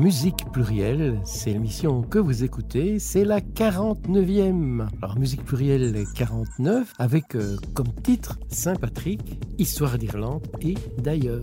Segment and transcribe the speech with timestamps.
[0.00, 4.88] Musique plurielle, c'est l'émission que vous écoutez, c'est la 49e.
[5.02, 9.20] Alors Musique plurielle 49 avec euh, comme titre Saint-Patrick,
[9.58, 11.42] Histoire d'Irlande et d'ailleurs.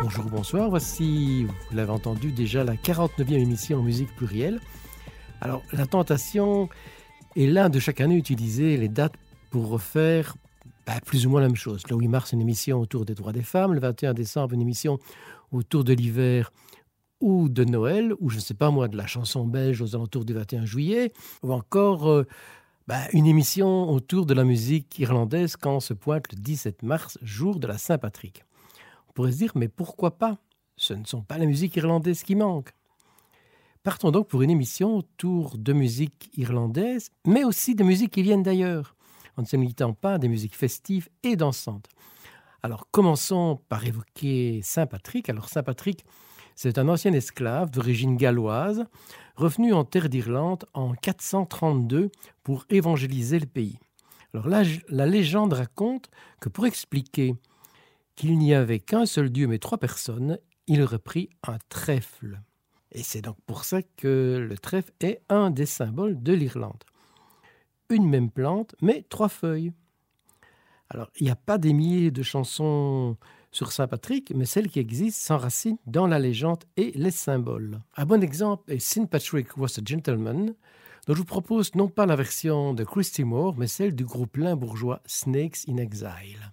[0.00, 4.60] Bonjour, bonsoir, voici, vous l'avez entendu déjà, la 49e émission en musique plurielle.
[5.40, 6.68] Alors la tentation
[7.36, 9.14] et là, de chaque année, utiliser les dates
[9.50, 10.34] pour refaire
[10.86, 11.82] bah, plus ou moins la même chose.
[11.90, 13.74] Le 8 mars, une émission autour des droits des femmes.
[13.74, 14.98] Le 21 décembre, une émission
[15.52, 16.50] autour de l'hiver
[17.20, 20.24] ou de Noël, ou je ne sais pas moi, de la chanson belge aux alentours
[20.24, 22.24] du 21 juillet, ou encore euh,
[22.86, 27.58] bah, une émission autour de la musique irlandaise quand se pointe le 17 mars, jour
[27.58, 28.44] de la Saint-Patrick.
[29.08, 30.38] On pourrait se dire, mais pourquoi pas?
[30.76, 32.72] Ce ne sont pas les musiques irlandaises qui manquent.
[33.86, 38.42] Partons donc pour une émission autour de musique irlandaise, mais aussi de musiques qui viennent
[38.42, 38.96] d'ailleurs,
[39.36, 41.88] en ne se limitant pas des musiques festives et dansantes.
[42.64, 45.28] Alors commençons par évoquer Saint Patrick.
[45.28, 46.04] Alors Saint Patrick,
[46.56, 48.86] c'est un ancien esclave d'origine galloise,
[49.36, 52.10] revenu en terre d'Irlande en 432
[52.42, 53.78] pour évangéliser le pays.
[54.34, 57.36] Alors là, la légende raconte que pour expliquer
[58.16, 62.40] qu'il n'y avait qu'un seul Dieu mais trois personnes, il pris un trèfle.
[62.92, 66.84] Et c'est donc pour ça que le trèfle est un des symboles de l'Irlande.
[67.90, 69.72] Une même plante, mais trois feuilles.
[70.88, 73.16] Alors, il n'y a pas des milliers de chansons
[73.50, 77.80] sur Saint Patrick, mais celles qui existent s'enracinent dans la légende et les symboles.
[77.96, 80.54] Un bon exemple est Saint Patrick was a Gentleman,
[81.06, 84.36] dont je vous propose non pas la version de Christy Moore, mais celle du groupe
[84.36, 86.52] limbourgeois Snakes in Exile.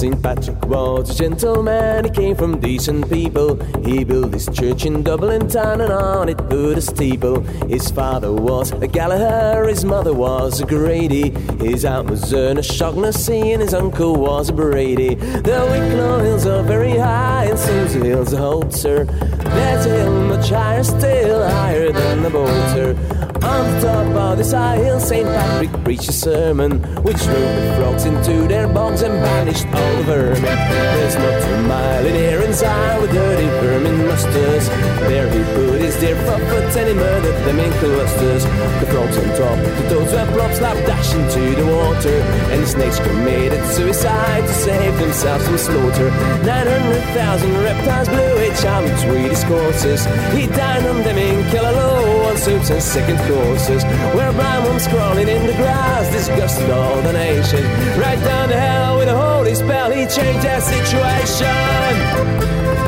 [0.00, 0.22] St.
[0.22, 3.62] Patrick was a gentleman, he came from decent people.
[3.84, 7.42] He built his church in Dublin town and on it put a steeple.
[7.68, 11.32] His father was a Gallagher, his mother was a Grady.
[11.62, 15.16] His aunt was Erna Shaughnessy and his uncle was a Brady.
[15.16, 19.04] The Wicklow hills are very high and so's the hills oh, of Holter.
[19.04, 23.29] There's a hill much higher, still higher than the Bolter.
[23.42, 25.26] On the top of this high hill, St.
[25.26, 30.02] Patrick preached a sermon, which drove the frogs into their bogs and banished all the
[30.02, 30.42] vermin.
[30.42, 34.68] There's not a mile in here inside with dirty vermin musters.
[35.08, 38.44] There he put his dear puppets and he murdered them in clusters.
[38.44, 42.20] The frogs on top, the toads were plop slap dash into the water,
[42.52, 46.10] and the snakes committed suicide to save themselves from slaughter.
[46.44, 50.04] 900,000 reptiles blew each arm between his courses.
[50.36, 53.84] He dined on them in Killaloe soups and second courses.
[54.16, 57.62] Where brown ones crawling in the grass disgusted all the nation.
[58.00, 62.79] Right down the hill with a holy spell, he changed their situation.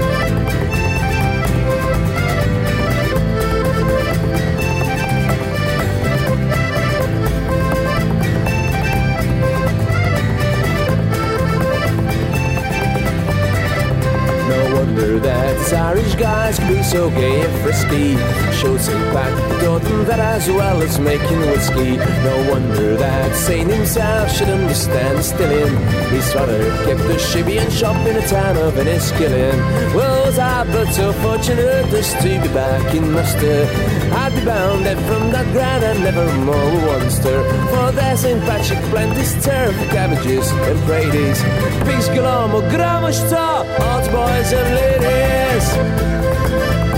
[14.93, 18.15] Wonder that Irish guys can be so gay and frisky.
[19.13, 21.97] Patrick taught them that as well as making whiskey.
[21.97, 25.77] No wonder that Saint himself should understand distilling.
[26.11, 29.57] His father kept a shibby and shop in the town of Enniskillen.
[29.95, 33.67] Well, was I but so fortunate as to be back in Munster.
[34.15, 37.43] I'd be bound that from that ground and never more one stir.
[37.71, 38.41] For there St.
[38.43, 40.51] Patrick planted his turf cabbages
[40.87, 41.41] and.
[41.87, 46.92] Pigs galore, more grammar star, all boys and ladies.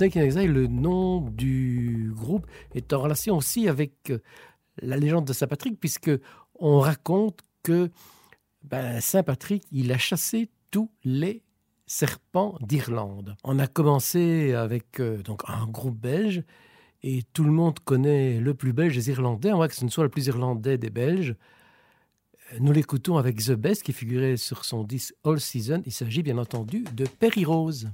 [0.00, 4.18] Le nom du groupe est en relation aussi avec euh,
[4.80, 6.10] la légende de Saint Patrick, puisque
[6.54, 7.90] on raconte que
[8.64, 11.42] ben, Saint Patrick, il a chassé tous les
[11.86, 13.36] serpents d'Irlande.
[13.44, 16.44] On a commencé avec euh, donc un groupe belge,
[17.02, 19.90] et tout le monde connaît le plus belge des Irlandais, on voit que ce ne
[19.90, 21.34] soit le plus irlandais des Belges.
[22.58, 25.82] Nous l'écoutons avec The Best qui figurait sur son disque All Season.
[25.84, 27.90] Il s'agit bien entendu de Perry Rose.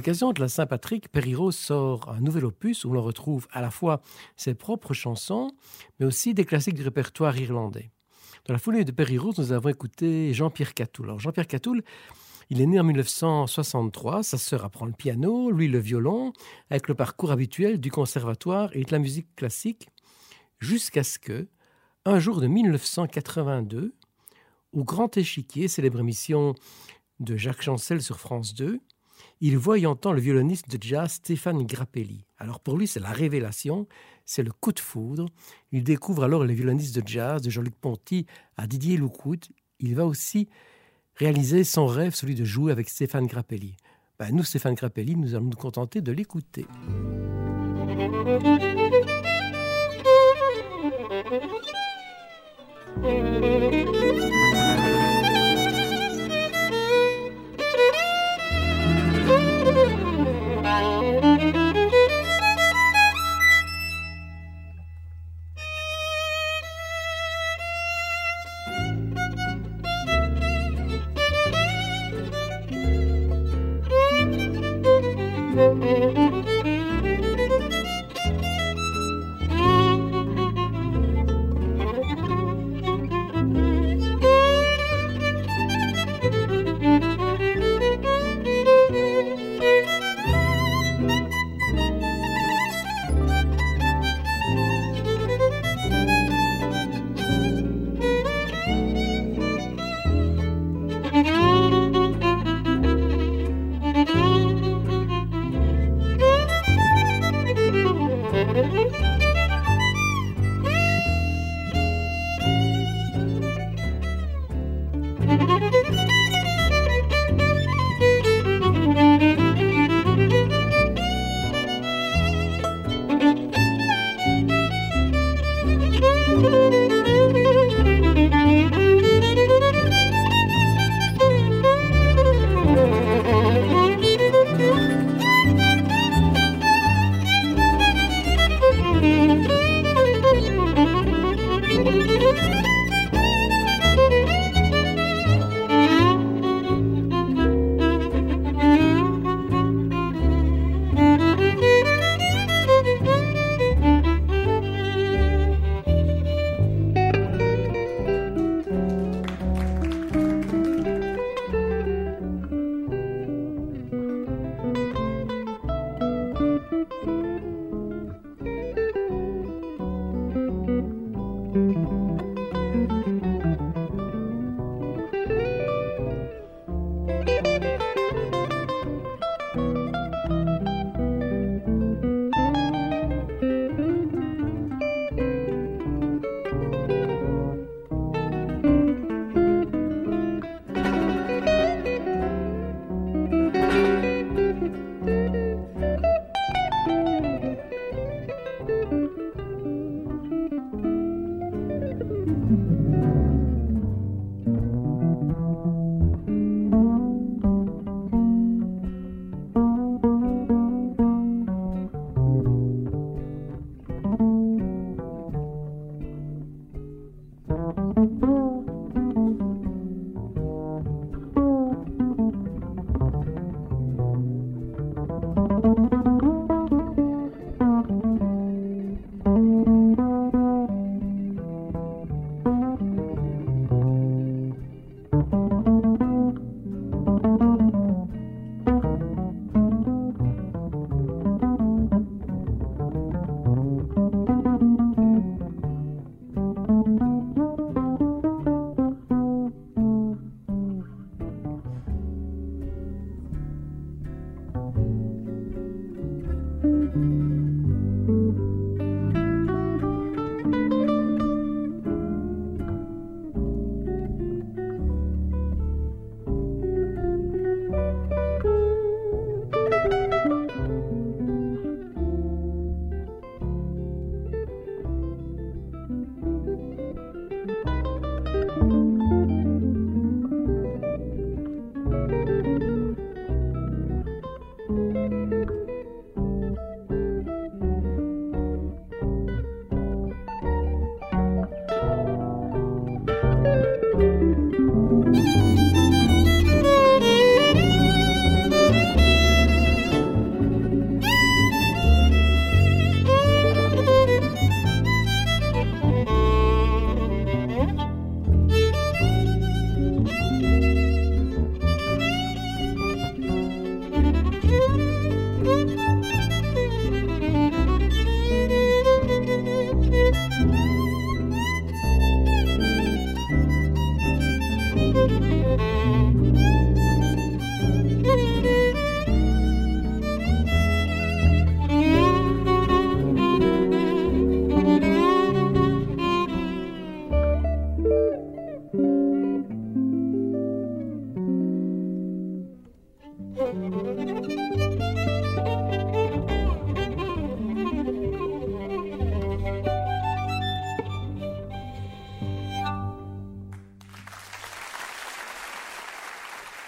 [0.00, 4.00] L'occasion de la Saint-Patrick, Perry-Rose sort un nouvel opus où l'on retrouve à la fois
[4.34, 5.50] ses propres chansons,
[5.98, 7.90] mais aussi des classiques du répertoire irlandais.
[8.46, 11.04] Dans la foulée de Perry-Rose, nous avons écouté Jean-Pierre Catoul.
[11.04, 11.82] Alors Jean-Pierre Catoul,
[12.48, 16.32] il est né en 1963, sa sœur apprend le piano, lui le violon,
[16.70, 19.90] avec le parcours habituel du conservatoire et de la musique classique,
[20.60, 21.46] jusqu'à ce que,
[22.06, 23.94] un jour de 1982,
[24.72, 26.54] au Grand Échiquier, célèbre émission
[27.18, 28.80] de Jacques Chancel sur France 2,
[29.40, 32.26] il voit et entend le violoniste de jazz Stéphane Grappelli.
[32.38, 33.86] Alors pour lui, c'est la révélation,
[34.24, 35.26] c'est le coup de foudre.
[35.72, 39.50] Il découvre alors les violonistes de jazz de Jean-Luc Ponty à Didier Loucoute.
[39.78, 40.48] Il va aussi
[41.16, 43.76] réaliser son rêve, celui de jouer avec Stéphane Grappelli.
[44.18, 46.66] Ben, nous, Stéphane Grappelli, nous allons nous contenter de l'écouter.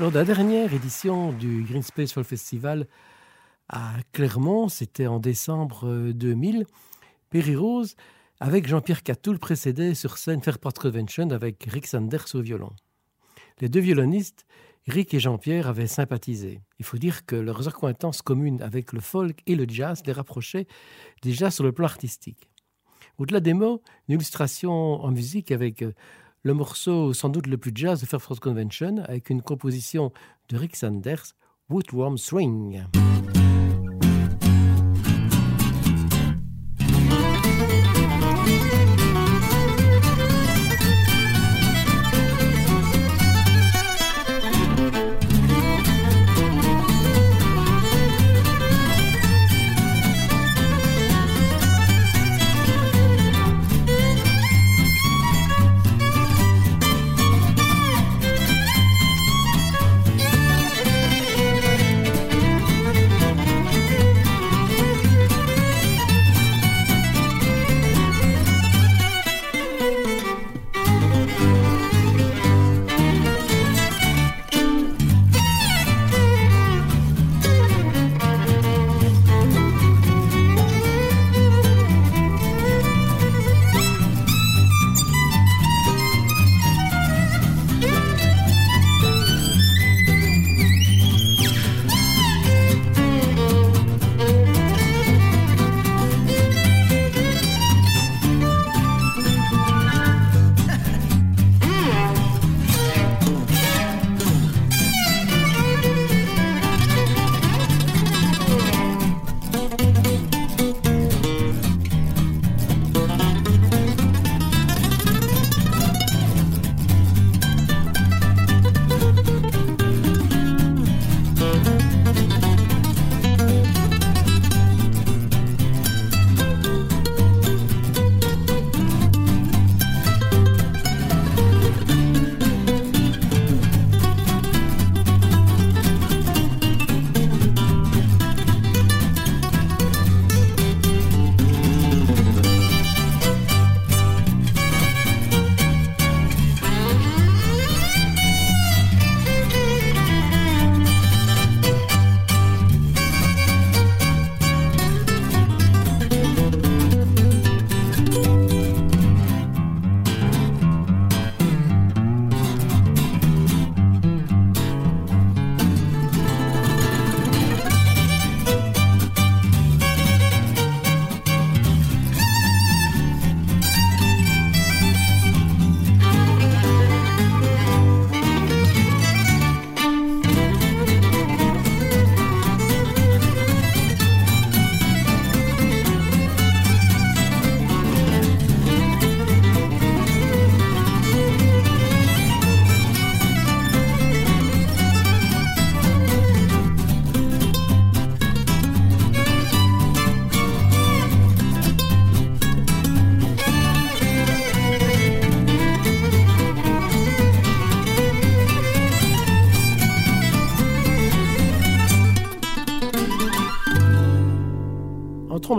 [0.02, 2.88] Lors de la dernière édition du Green Space Fall Festival
[3.68, 6.64] à Clermont, c'était en décembre 2000, euh,
[7.30, 7.94] Perry Rose,
[8.40, 12.70] avec Jean-Pierre Catoul, précédait sur scène Fairport Convention avec Rick Sanders au violon.
[13.60, 14.44] Les deux violonistes,
[14.88, 16.62] Rick et Jean-Pierre, avaient sympathisé.
[16.80, 20.66] Il faut dire que leurs accointances communes avec le folk et le jazz les rapprochaient
[21.22, 22.50] déjà sur le plan artistique.
[23.18, 25.92] Au-delà des mots, une illustration en musique avec euh,
[26.42, 30.12] le morceau sans doute le plus jazz de Fairfax Convention avec une composition
[30.48, 31.34] de Rick Sanders,
[31.68, 32.82] Woodworm Swing.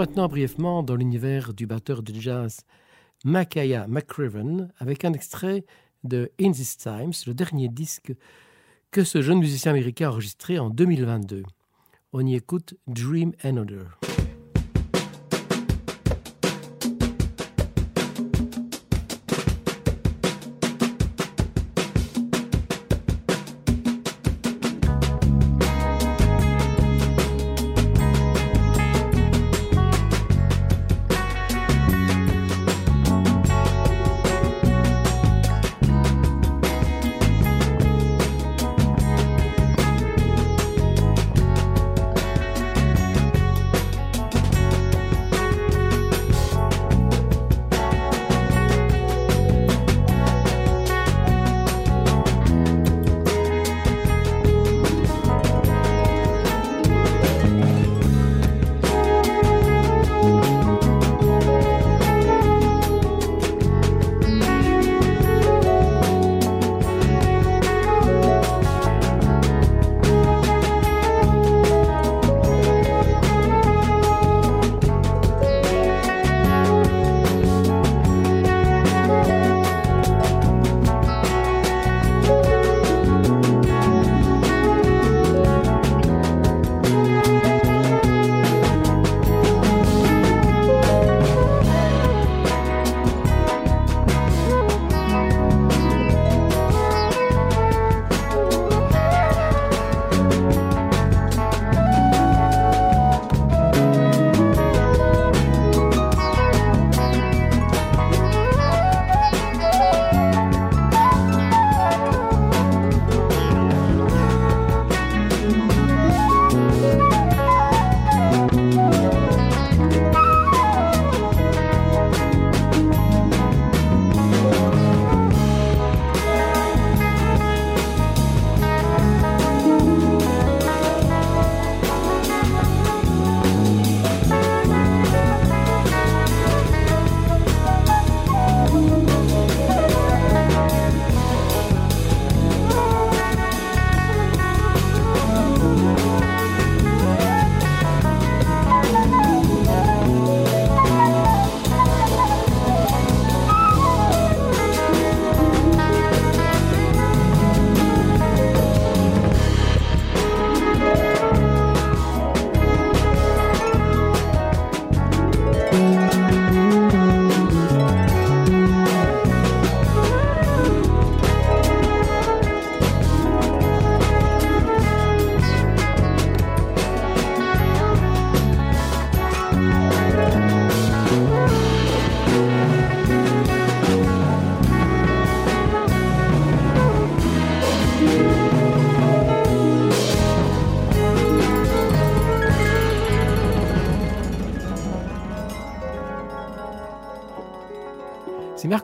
[0.03, 2.65] Maintenant brièvement dans l'univers du batteur de jazz
[3.23, 5.63] Makaya McCraven avec un extrait
[6.03, 8.11] de In These Times, le dernier disque
[8.91, 11.43] que ce jeune musicien américain a enregistré en 2022.
[12.11, 13.97] On y écoute Dream Another.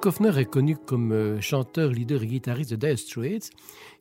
[0.05, 3.49] Mark est connu comme euh, chanteur, leader et guitariste de Dire Straits.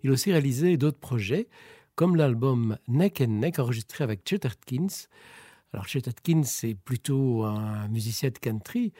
[0.02, 1.48] Il a aussi réalisé d'autres projets,
[1.96, 5.08] comme l'album Neck and Neck enregistré avec Chet Atkins.
[5.72, 8.92] Alors Chet Atkins, c'est plutôt un musicien de country.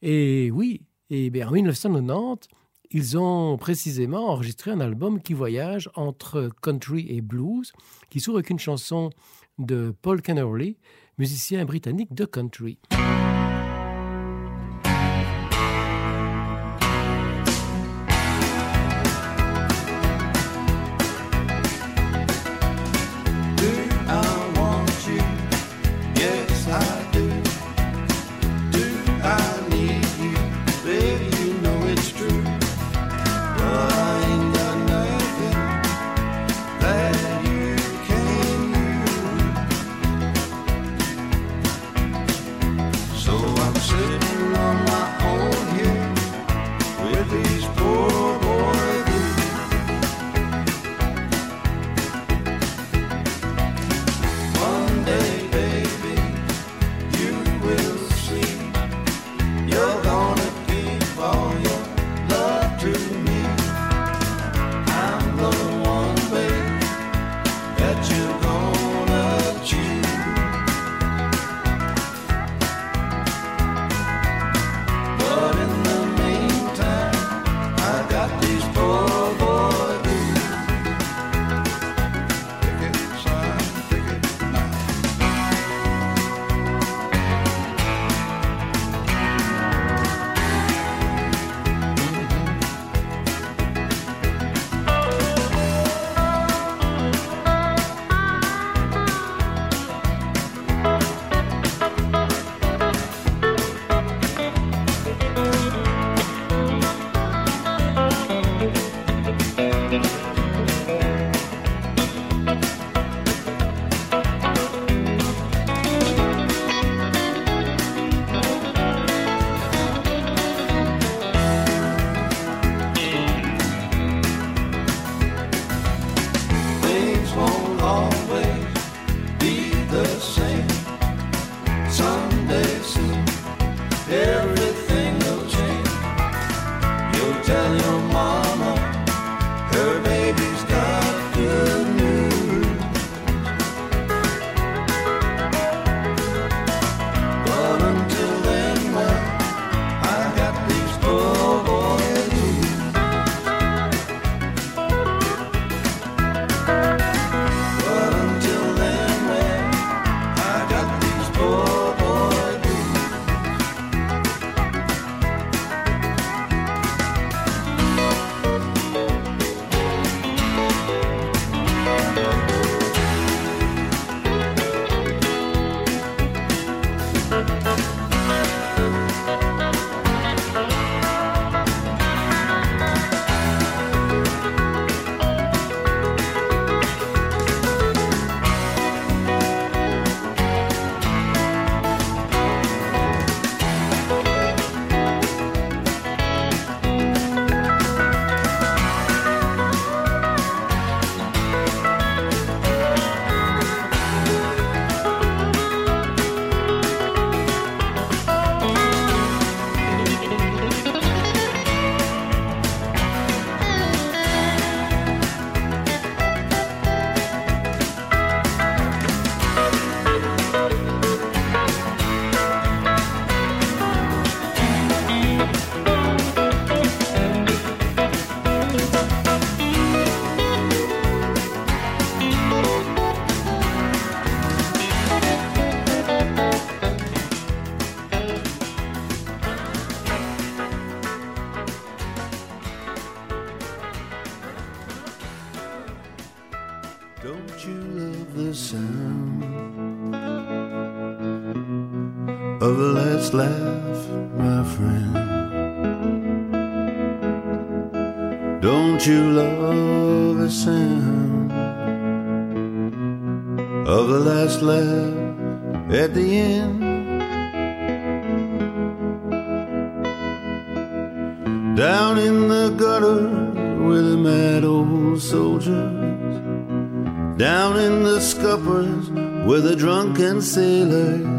[0.00, 2.48] Et oui, et bien en 1990,
[2.92, 7.72] ils ont précisément enregistré un album qui voyage entre country et blues,
[8.10, 9.10] qui s'ouvre avec une chanson
[9.58, 10.78] de Paul Kennerly,
[11.18, 12.78] musicien britannique de country.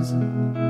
[0.10, 0.69] Sailors.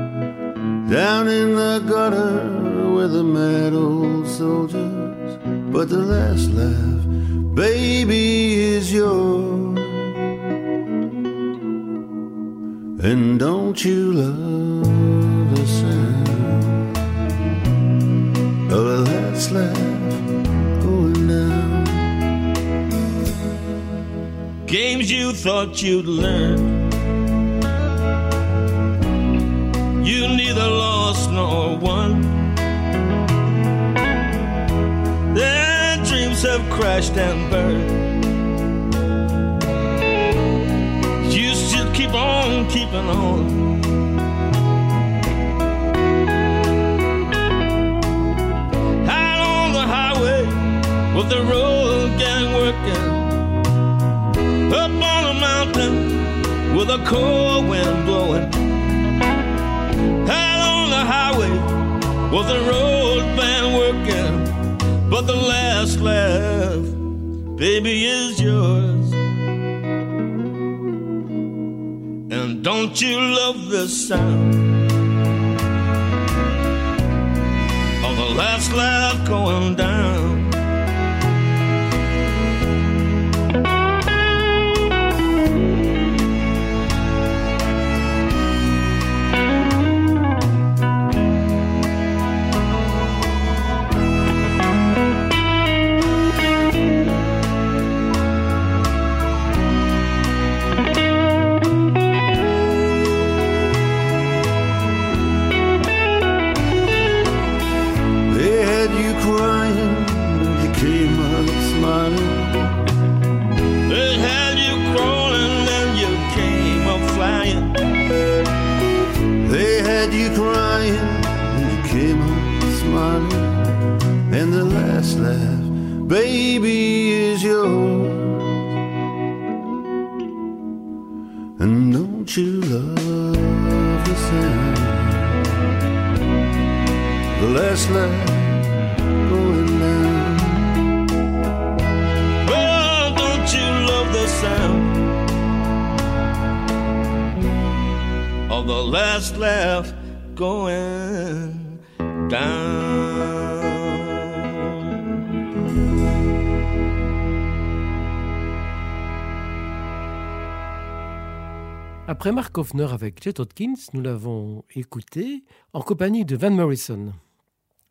[162.20, 165.42] Après Mark Hoffner avec Chet Hopkins, nous l'avons écouté
[165.72, 167.14] en compagnie de Van Morrison.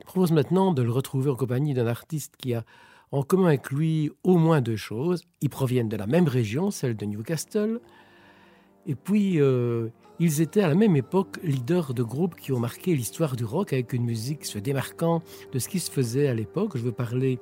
[0.01, 2.63] Je propose maintenant de le retrouver en compagnie d'un artiste qui a
[3.11, 5.23] en commun avec lui au moins deux choses.
[5.41, 7.79] Ils proviennent de la même région, celle de Newcastle.
[8.85, 9.87] Et puis, euh,
[10.19, 13.73] ils étaient à la même époque leaders de groupes qui ont marqué l'histoire du rock
[13.73, 16.77] avec une musique se démarquant de ce qui se faisait à l'époque.
[16.77, 17.39] Je veux parler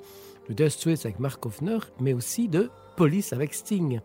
[0.47, 3.99] de Dire Straits avec Mark Hoffner, mais aussi de Police avec Sting.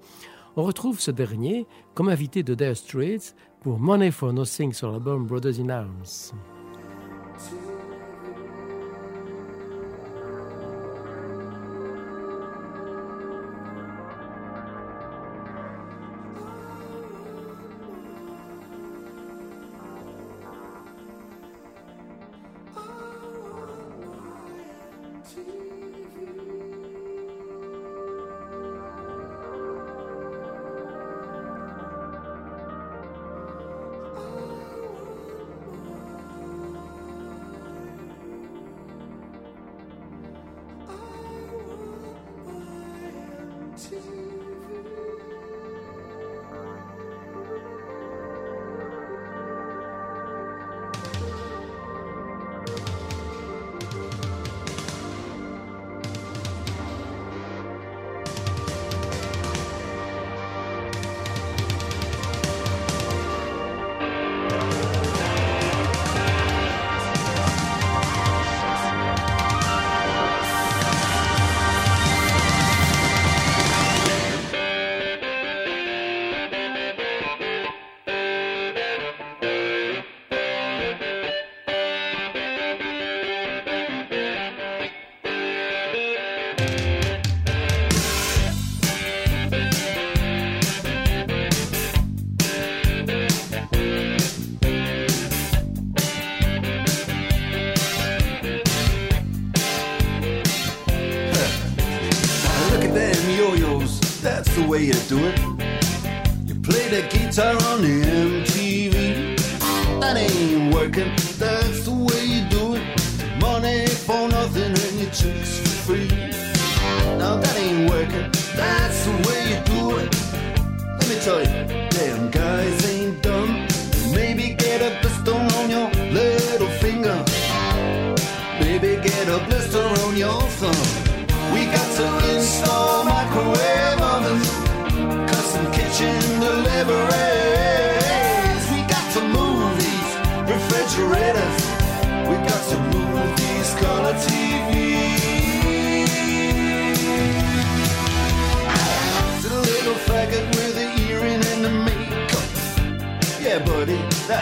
[0.55, 5.27] On retrouve ce dernier comme invité de Dire Straits pour Money for Nothing sur l'album
[5.27, 6.33] Brothers in Arms.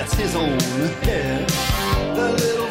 [0.01, 0.59] that's his own
[1.05, 1.47] head.
[2.17, 2.70] The little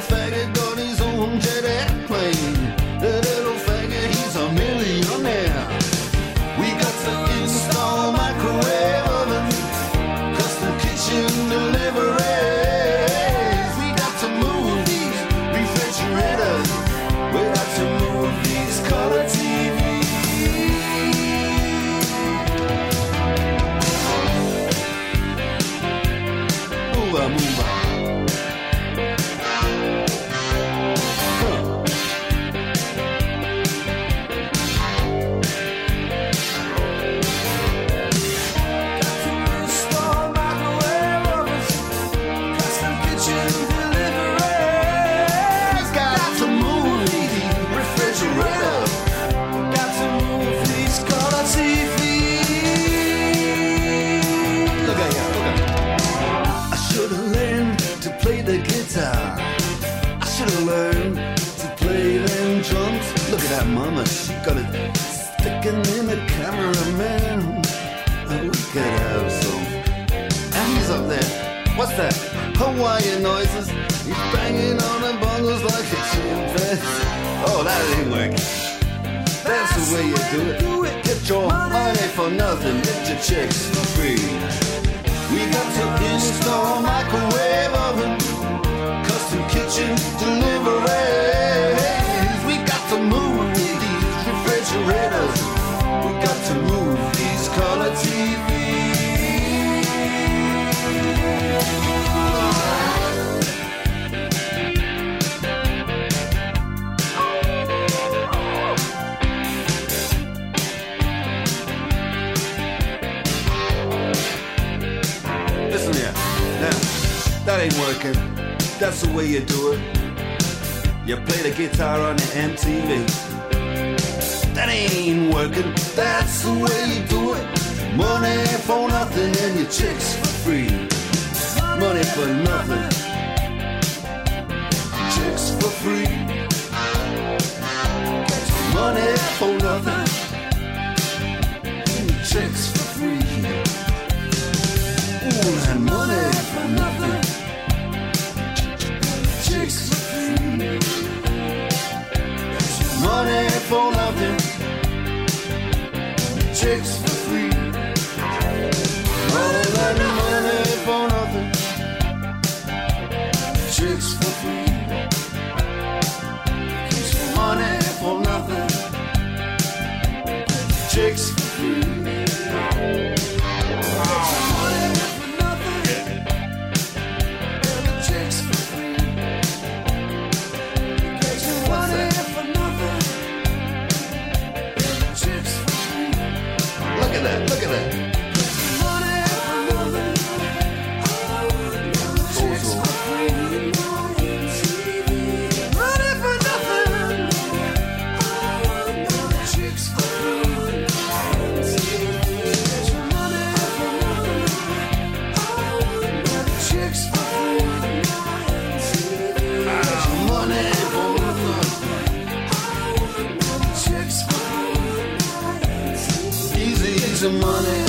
[217.20, 217.84] Easy money,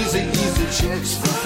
[0.00, 1.37] easy, easy checks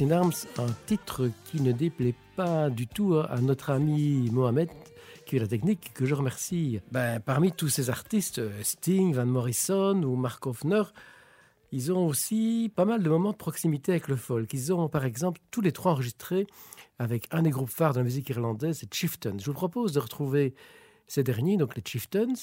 [0.00, 4.68] In Arms, un titre qui ne déplaît pas du tout à notre ami Mohamed,
[5.24, 6.80] qui est la technique, que je remercie.
[6.90, 10.82] Ben, parmi tous ces artistes, Sting, Van Morrison ou Mark Hoffner,
[11.70, 14.52] ils ont aussi pas mal de moments de proximité avec le folk.
[14.52, 16.46] Ils ont par exemple tous les trois enregistré
[16.98, 19.38] avec un des groupes phares de la musique irlandaise, c'est Chieftains.
[19.38, 20.54] Je vous propose de retrouver
[21.06, 22.34] ces derniers, donc les Chieftains,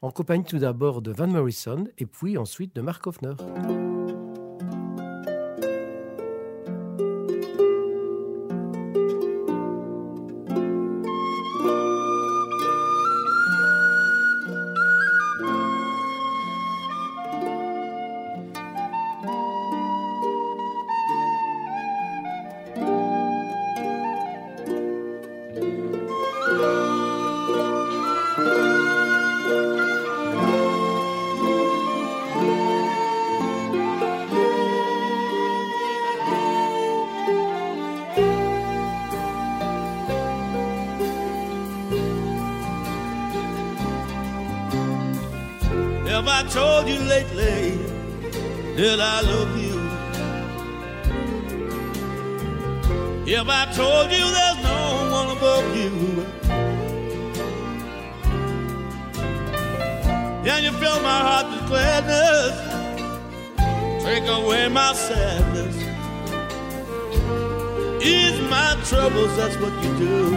[0.00, 3.34] en compagnie tout d'abord de Van Morrison et puis ensuite de Mark Hoffner.
[48.78, 49.76] Did I love you?
[53.26, 55.90] If I told you there's no one above you,
[60.48, 62.54] and you fill my heart with gladness,
[64.04, 65.76] take away my sadness,
[68.00, 70.36] ease my troubles, that's what you do.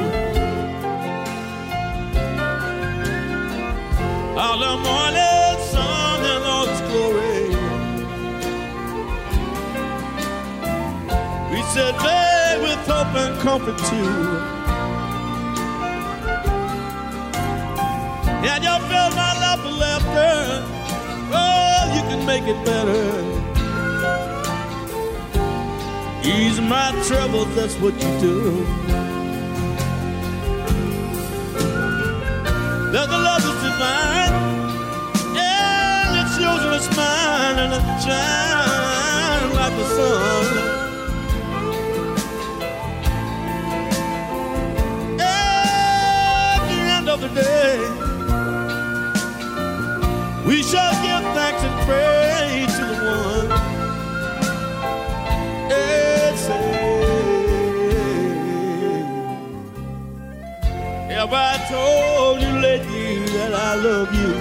[4.35, 5.30] All the morning.
[11.81, 14.13] a day with hope and comfort too.
[18.49, 20.35] And you fill my life with laughter.
[21.33, 23.05] Oh, you can make it better.
[26.23, 28.37] Ease my troubles, that's what you do.
[32.91, 34.35] There's a love that's divine,
[35.35, 40.90] and it's yours and it's mine, and it shines like the sun.
[61.71, 64.31] told you lately that I love you?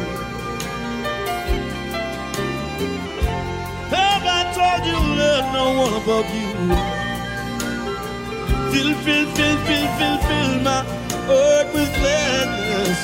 [3.94, 6.50] Have I told you there's no one above you?
[8.72, 10.80] Fill, fill, fill, fill, fill, fill my
[11.28, 13.02] heart with gladness.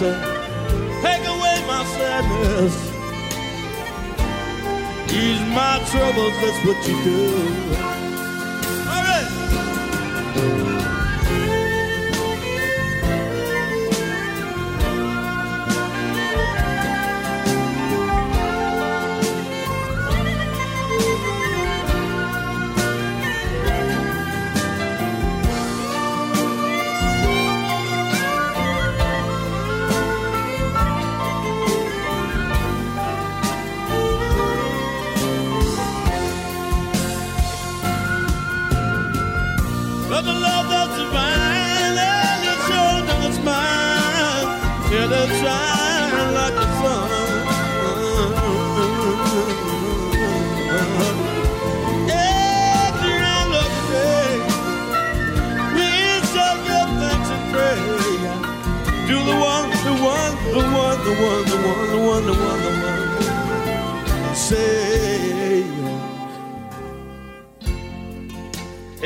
[1.05, 2.75] Take away my sadness.
[5.19, 7.21] Ease my troubles, that's what you do.
[8.93, 9.31] All right.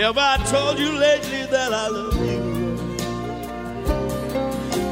[0.01, 2.41] Have I told you lately that I love you?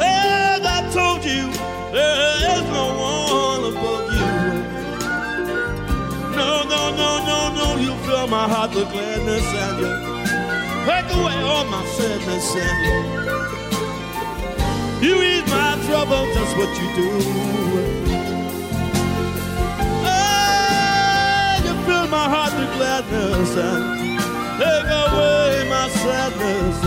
[0.02, 1.50] Have I told you
[1.92, 4.28] there is no one above you?
[6.36, 9.92] No, no, no, no, no, you fill my heart with gladness and you
[10.84, 12.78] take away all my sadness and
[15.00, 17.08] you, you ease my trouble, that's what you do.
[20.04, 23.97] Oh, you fill my heart with gladness and
[24.88, 26.78] Take away my sadness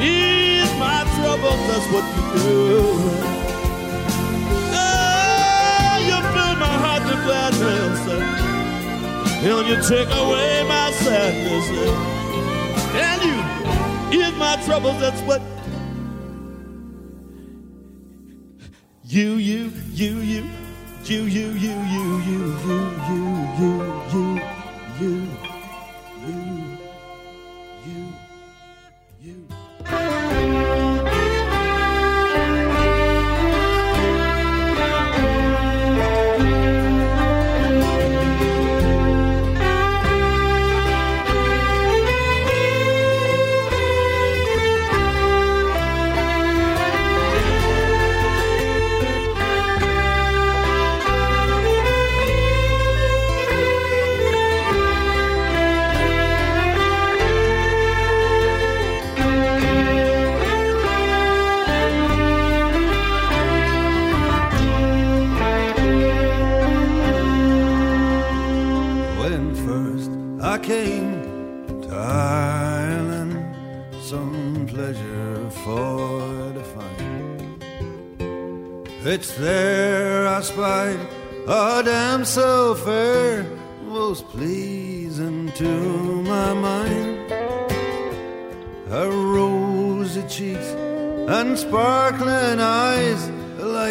[0.00, 1.60] ease my troubles.
[1.66, 2.84] That's what you do.
[4.70, 8.00] Oh, you fill my heart with gladness
[9.42, 11.66] and you take away my sadness
[12.94, 15.00] and you ease my troubles.
[15.00, 15.42] That's what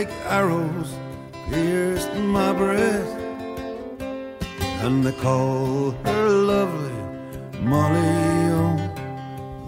[0.05, 0.93] like arrows,
[1.49, 3.17] pierced my breast
[4.83, 6.91] and they call her lovely
[7.61, 7.99] Molly,
[8.61, 8.77] oh,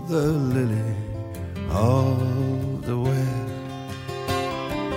[0.07, 0.25] the
[0.55, 0.95] lily
[1.69, 3.53] of the west.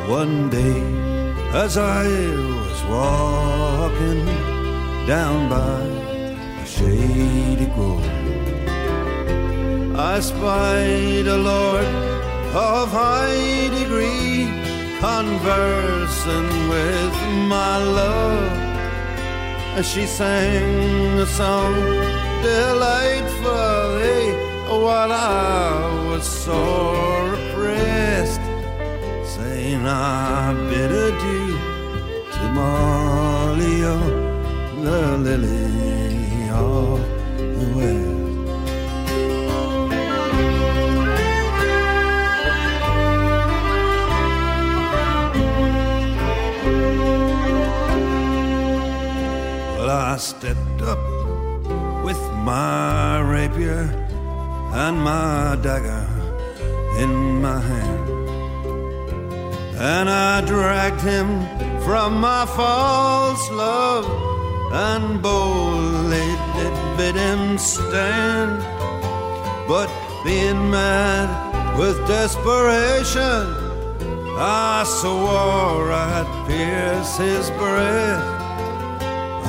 [0.09, 0.83] One day,
[1.55, 4.27] as I was walking
[5.07, 5.81] down by
[6.63, 8.05] a shady grove,
[9.97, 12.11] I spied a lord
[12.53, 14.60] of high degree
[15.01, 17.15] conversing with
[17.49, 18.53] my love
[19.79, 21.75] as she sang a song
[22.43, 24.21] delightfully
[24.69, 28.43] while I was sore oppressed,
[29.37, 31.59] saying I bid adieu
[32.35, 33.81] to Molly,
[34.85, 37.01] the lily of
[37.59, 38.20] the west.
[50.13, 50.99] I stepped up
[52.03, 53.87] with my rapier
[54.73, 56.05] and my dagger
[56.99, 58.09] in my hand.
[59.79, 61.29] And I dragged him
[61.83, 64.05] from my false love
[64.73, 68.59] and boldly did bid him stand.
[69.69, 69.91] But
[70.25, 73.47] being mad with desperation,
[74.37, 78.40] I swore I'd pierce his breast.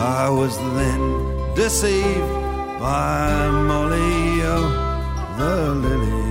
[0.03, 2.33] I was then deceived
[2.79, 4.67] by Molly, oh,
[5.37, 6.30] the lily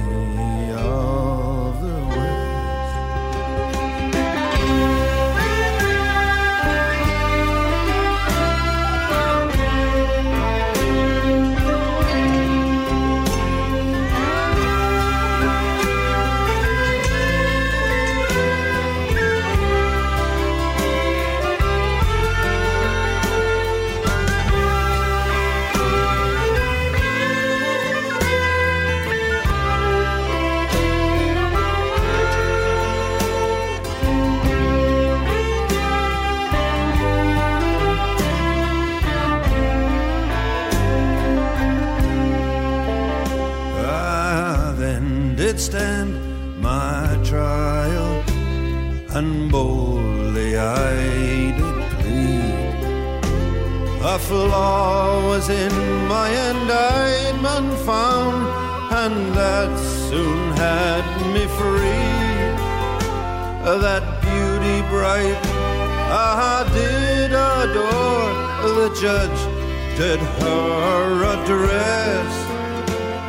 [69.96, 72.32] did her address.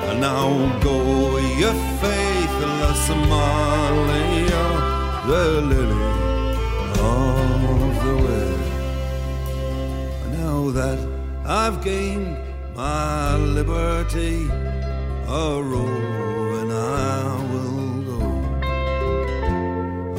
[0.09, 4.45] And now go, you faithless Molly,
[5.29, 6.11] the lily
[6.99, 8.73] of the west.
[10.37, 10.99] Now that
[11.45, 12.37] I've gained
[12.75, 14.47] my liberty,
[15.27, 15.61] a
[16.71, 18.19] I will go.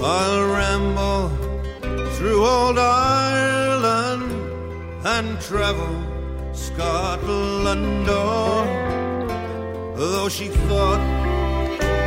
[0.05, 1.29] I'll ramble
[2.15, 4.33] through old Ireland
[5.05, 6.02] and travel
[8.09, 8.67] O'er.
[9.97, 11.03] Though she thought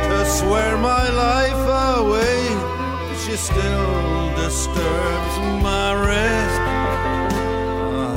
[0.08, 1.62] to swear my life
[1.98, 2.40] away,
[3.22, 6.60] she still disturbs my rest.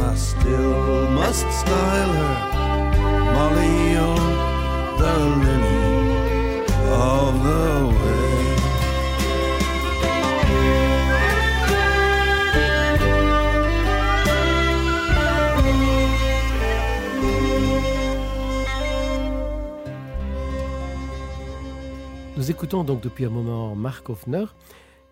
[0.04, 2.50] I still must style her
[3.34, 4.20] Molly, oh,
[5.00, 6.00] the lily
[6.90, 7.79] of the
[22.50, 24.46] Écoutons donc depuis un moment Mark Hoffner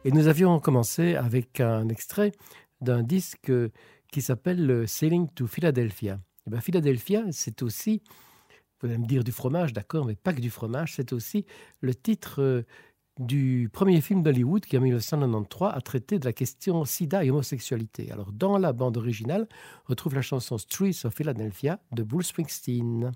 [0.04, 2.32] et nous avions commencé avec un extrait
[2.82, 3.52] d'un disque
[4.12, 6.20] qui s'appelle Sailing to Philadelphia.
[6.48, 8.02] Et bien, Philadelphia, c'est aussi,
[8.82, 11.46] vous allez me dire du fromage, d'accord, mais pas que du fromage, c'est aussi
[11.80, 12.64] le titre euh,
[13.20, 18.12] du premier film d'Hollywood qui en 1993 a traité de la question sida et homosexualité.
[18.12, 19.48] Alors dans la bande originale,
[19.86, 23.12] on retrouve la chanson Streets of Philadelphia de Bruce Springsteen.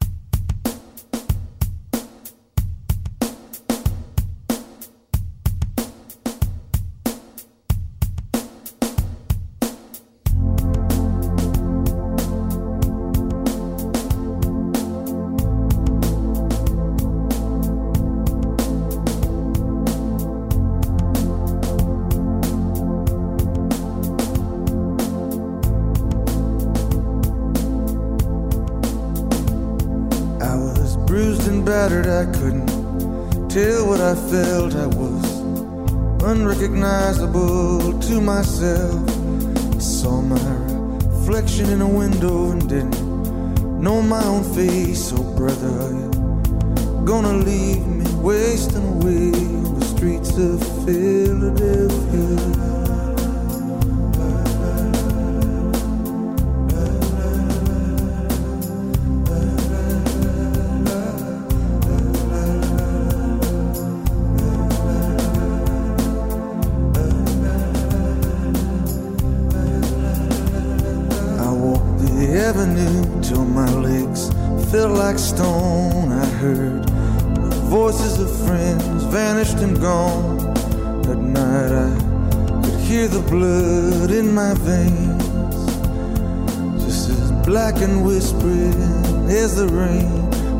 [89.41, 90.05] As the rain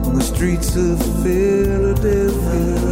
[0.05, 2.90] on the streets of Philadelphia.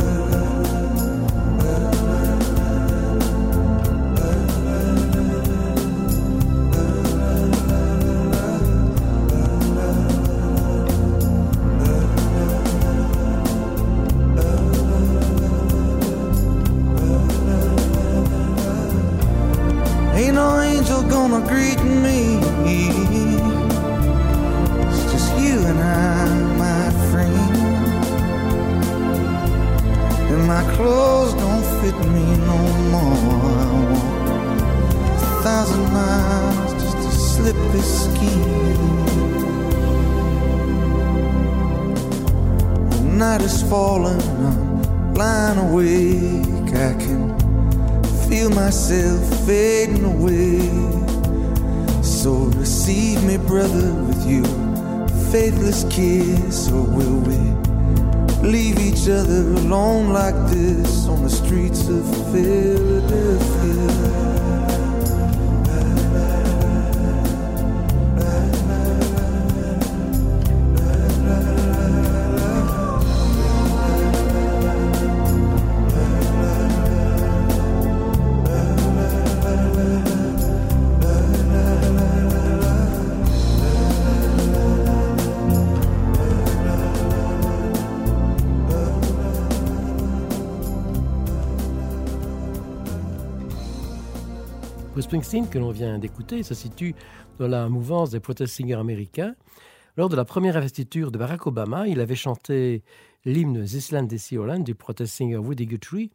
[95.30, 96.96] Que l'on vient d'écouter, se situe
[97.38, 99.36] dans la mouvance des protest singers américains.
[99.96, 102.82] Lors de la première investiture de Barack Obama, il avait chanté
[103.26, 106.10] l'hymne This Land This Your du protest singer Woody Guthrie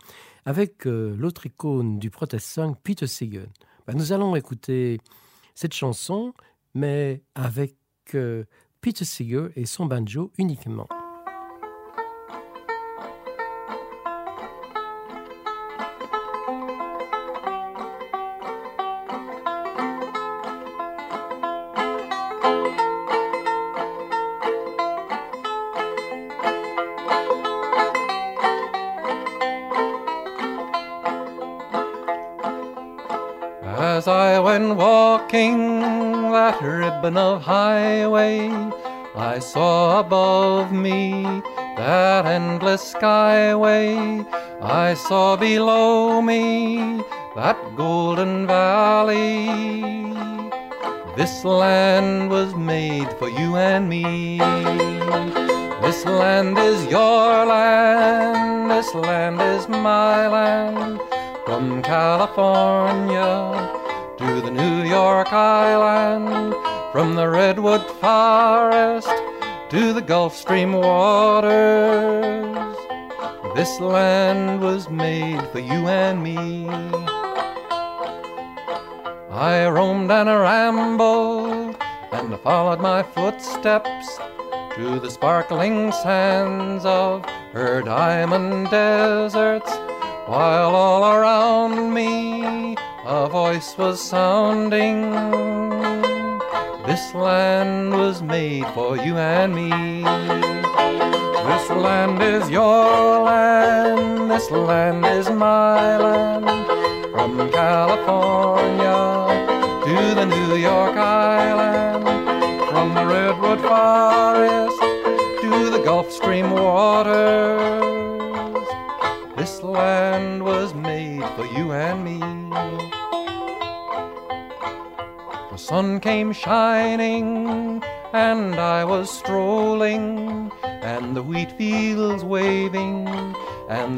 [0.44, 3.46] avec euh, l'autre icône du protest song Peter Seeger.
[3.86, 4.98] Ben, nous allons écouter
[5.54, 6.34] cette chanson,
[6.74, 7.76] mais avec
[8.16, 8.42] euh,
[8.80, 10.88] Peter Seeger et son banjo uniquement.
[45.08, 47.02] Saw below me
[47.36, 49.44] that golden valley.
[51.14, 54.38] This land was made for you and me.
[55.82, 60.98] This land is your land, this land is my land.
[61.44, 63.34] From California
[64.16, 66.54] to the New York Island,
[66.92, 69.12] from the Redwood Forest
[69.68, 72.54] to the Gulf Stream waters.
[73.54, 74.13] This land
[85.34, 89.68] sparkling sands of her diamond deserts,
[90.26, 95.10] while all around me a voice was sounding.
[96.86, 99.73] This land was made for you and me.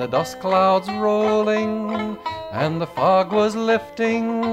[0.06, 2.16] The dust clouds rolling,
[2.52, 4.44] and the fog was lifting,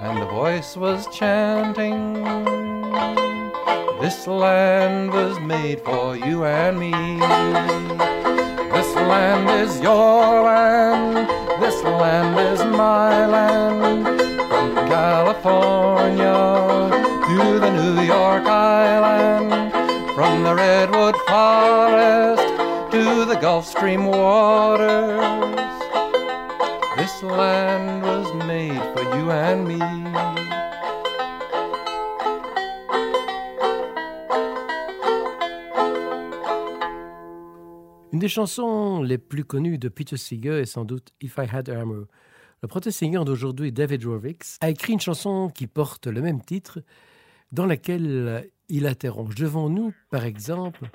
[0.00, 2.14] and the voice was chanting.
[4.00, 6.90] This land was made for you and me.
[8.72, 11.28] This land is your land.
[11.60, 14.06] This land is my land.
[14.48, 16.38] From California
[17.28, 19.70] to the New York Island.
[20.14, 21.71] From the Redwood Forest
[23.60, 25.20] Stream waters.
[26.96, 29.78] This land was made for you and me.
[38.12, 41.68] Une des chansons les plus connues de Peter Seeger est sans doute If I Had
[41.68, 42.04] a Hammer.
[42.62, 46.80] Le protestant d'aujourd'hui, David Rovix, a écrit une chanson qui porte le même titre,
[47.50, 50.88] dans laquelle il interroge Devons-nous, par exemple,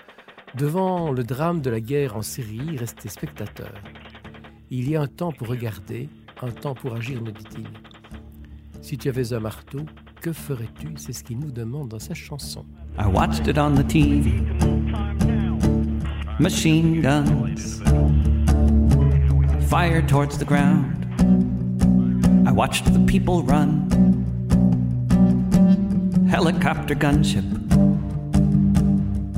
[0.56, 3.74] devant le drame de la guerre en Syrie, rester spectateur
[4.70, 6.10] Il y a un temps pour regarder,
[6.42, 7.68] un temps pour agir, nous dit-il.
[8.82, 9.82] Si tu avais un marteau,
[10.22, 10.90] que ferais-tu?
[10.98, 12.66] C'est ce qu'il nous demande dans sa chanson.
[12.98, 14.42] I watched it on the TV.
[16.40, 17.82] Machine guns,
[19.70, 20.86] fire towards the ground.
[22.48, 23.88] I watched the people run.
[26.30, 27.46] Helicopter gunship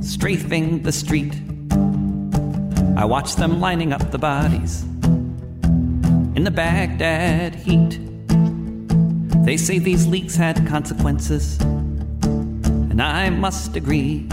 [0.01, 1.33] strafing the street.
[2.97, 4.83] I watched them lining up the bodies
[6.35, 7.99] in the Baghdad heat.
[9.45, 14.27] They say these leaks had consequences, and I must agree.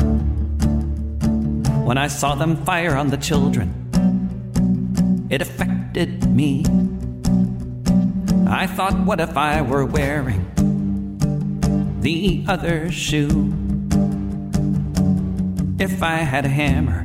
[1.85, 3.73] When I saw them fire on the children,
[5.31, 6.64] it affected me.
[8.49, 10.45] I thought, what if I were wearing
[12.01, 13.66] the other shoe?
[15.79, 17.05] If I had a hammer,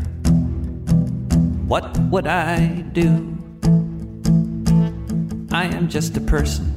[1.68, 3.38] what would I do?
[5.52, 6.72] I am just a person,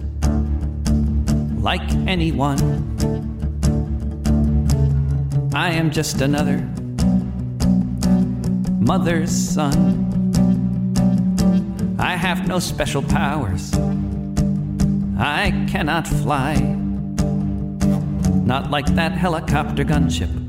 [1.63, 2.59] like anyone.
[5.55, 6.59] I am just another
[8.81, 10.03] mother's son.
[12.01, 13.73] I have no special powers.
[15.17, 16.57] I cannot fly.
[18.45, 20.44] Not like that helicopter gunship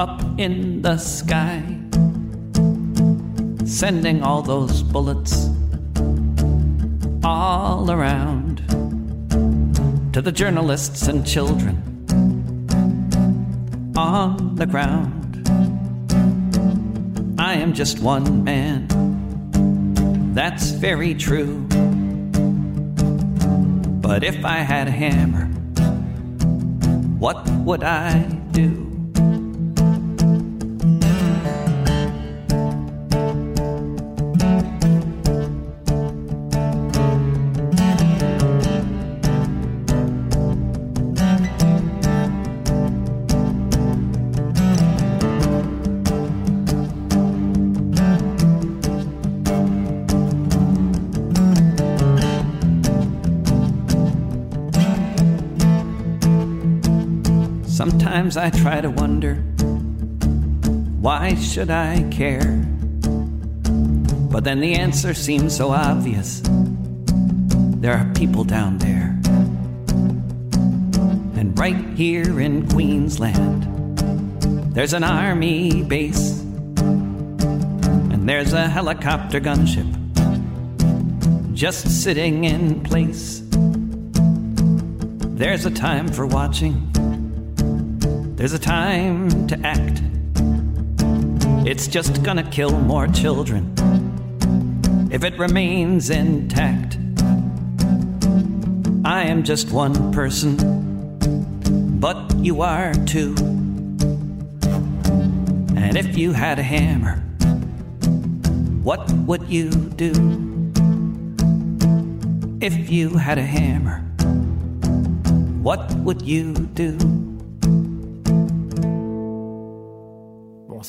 [0.00, 1.62] up in the sky,
[3.66, 5.50] sending all those bullets
[7.22, 8.62] all around
[10.14, 11.76] to the journalists and children
[13.94, 15.46] on the ground.
[17.38, 18.88] I am just one man.
[20.32, 21.66] That's very true.
[24.00, 25.44] But if I had a hammer,
[27.18, 28.39] what would I
[58.30, 59.34] Sometimes I try to wonder
[61.00, 62.64] why should I care?
[64.30, 66.40] But then the answer seems so obvious.
[66.44, 69.18] There are people down there.
[71.40, 73.64] And right here in Queensland,
[74.74, 76.38] there's an army base.
[76.82, 79.90] And there's a helicopter gunship
[81.52, 83.42] just sitting in place.
[85.34, 86.89] There's a time for watching
[88.40, 90.00] there's a time to act.
[91.68, 93.70] It's just gonna kill more children
[95.12, 96.96] if it remains intact.
[99.04, 100.56] I am just one person,
[102.00, 103.34] but you are too.
[105.76, 107.16] And if you had a hammer,
[108.82, 110.12] what would you do?
[112.62, 113.98] If you had a hammer,
[115.60, 117.19] what would you do?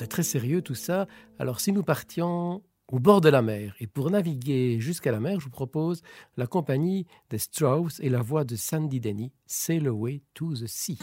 [0.02, 1.08] C'est très sérieux tout ça.
[1.38, 5.39] Alors si nous partions au bord de la mer, et pour naviguer jusqu'à la mer,
[5.39, 6.02] je vous propose
[6.38, 10.97] la compagnie des Strauss et la voix de Sandy Denny, Sail Away to the Sea.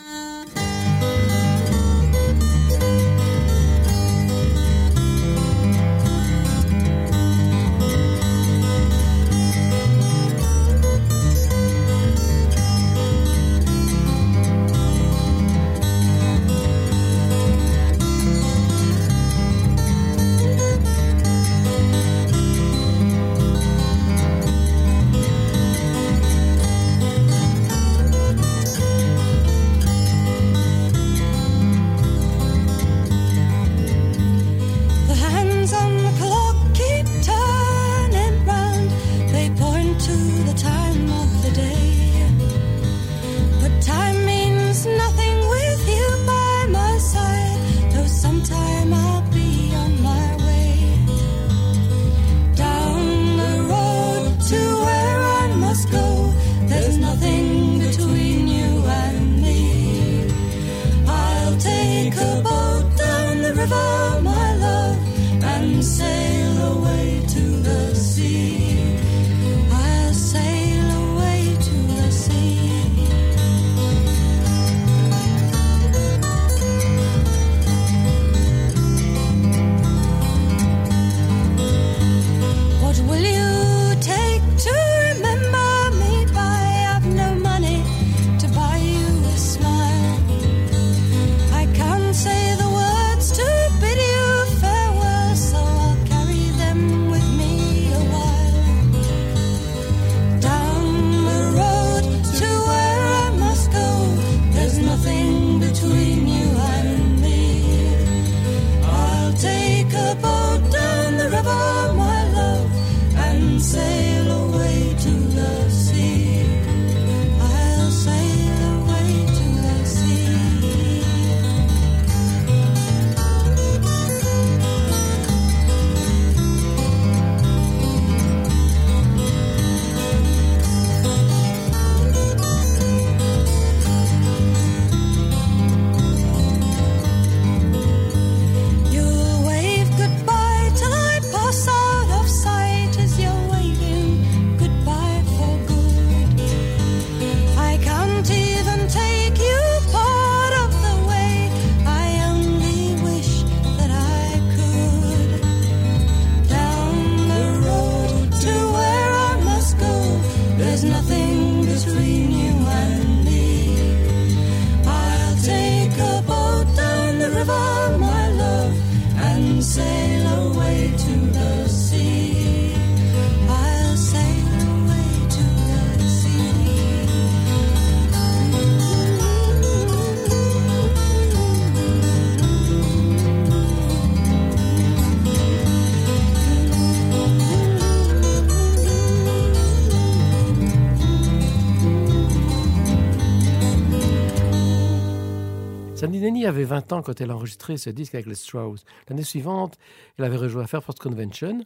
[196.29, 198.85] Denny avait 20 ans quand elle a enregistré ce disque avec les Strauss.
[199.09, 199.79] L'année suivante,
[200.19, 201.65] elle avait rejoint Fairport Convention.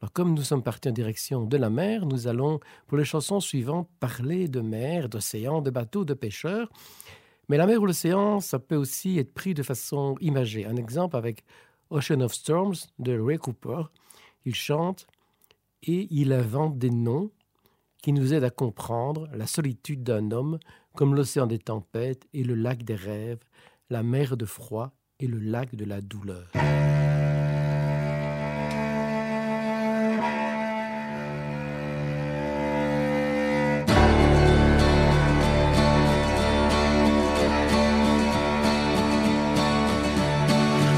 [0.00, 3.40] Alors, comme nous sommes partis en direction de la mer, nous allons, pour les chansons
[3.40, 6.70] suivantes, parler de mer, d'océan, de bateaux, de pêcheurs.
[7.48, 10.64] Mais la mer ou l'océan, ça peut aussi être pris de façon imagée.
[10.64, 11.42] Un exemple avec
[11.90, 13.82] Ocean of Storms de Ray Cooper.
[14.44, 15.08] Il chante
[15.82, 17.32] et il invente des noms
[18.00, 20.60] qui nous aident à comprendre la solitude d'un homme,
[20.94, 23.40] comme l'océan des tempêtes et le lac des rêves,
[23.94, 24.90] la mer de froid
[25.20, 26.50] et le lac de la douleur.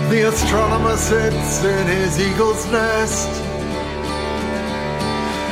[0.09, 3.29] The astronomer sits in his eagle's nest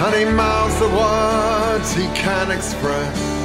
[0.00, 3.43] and he mouths the words he can express.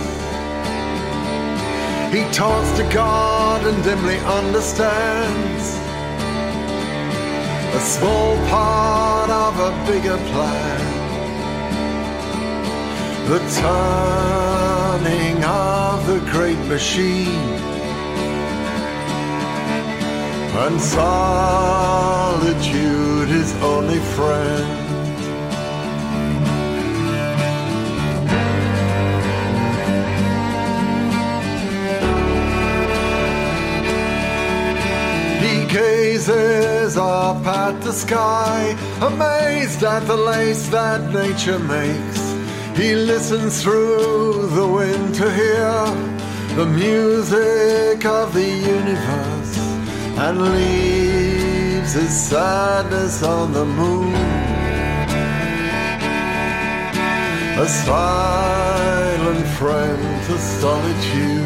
[2.12, 5.78] He talks to God and dimly understands
[7.76, 10.82] a small part of a bigger plan.
[13.28, 17.60] The turning of the great machine
[20.66, 21.30] and solitude
[23.30, 24.89] is only friend.
[35.80, 38.60] Gazes up at the sky,
[39.02, 42.22] amazed at the lace that nature makes.
[42.80, 45.72] He listens through the wind to hear
[46.60, 49.56] the music of the universe
[50.24, 54.14] and leaves his sadness on the moon.
[57.66, 61.39] A silent friend to solitude.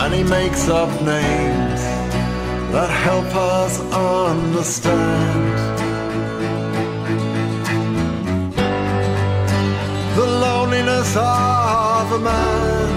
[0.00, 1.80] And he makes up names
[2.72, 5.58] that help us understand.
[10.16, 12.88] The loneliness of a man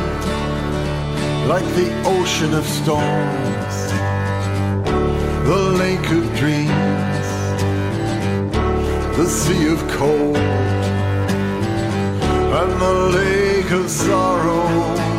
[1.47, 3.75] like the ocean of storms,
[5.49, 7.27] the lake of dreams,
[9.17, 10.37] the sea of cold,
[12.59, 15.10] and the lake of sorrow.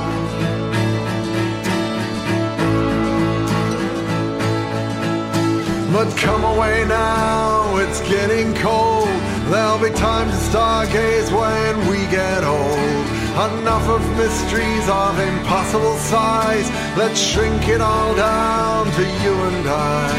[5.92, 9.08] But come away now, it's getting cold.
[9.52, 13.06] There'll be time to stargaze when we get old.
[13.52, 16.70] Enough of mysteries of impossible size.
[16.96, 20.12] Let's shrink it all down to you and I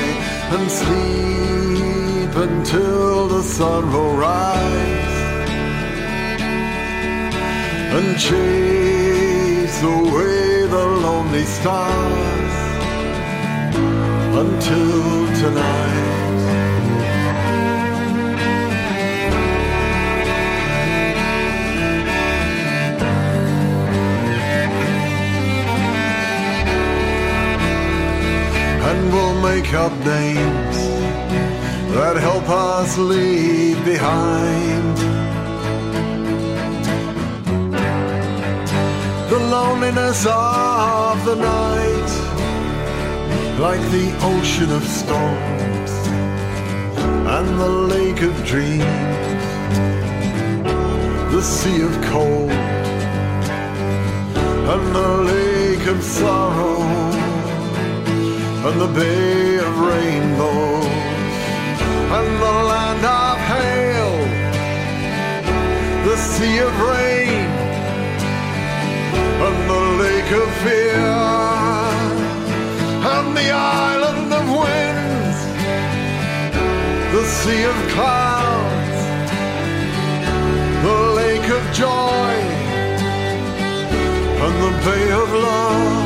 [0.56, 5.18] and sleep until the sun will rise
[7.98, 12.53] and chase away the lonely stars
[14.44, 16.04] until tonight.
[28.90, 30.78] and we'll make up names
[31.96, 34.98] that help us leave behind
[39.32, 42.23] the loneliness of the night,
[43.70, 45.92] like the ocean of storms
[47.36, 49.46] and the lake of dreams,
[51.34, 52.52] the sea of cold
[54.72, 56.82] and the lake of sorrow
[58.68, 60.86] and the bay of rainbows
[62.18, 64.14] and the land of hail,
[66.10, 67.48] the sea of rain
[69.46, 71.23] and the lake of fear
[73.44, 75.40] the island of winds,
[77.16, 79.02] the sea of clouds,
[80.88, 82.34] the lake of joy
[84.44, 86.03] and the bay of love.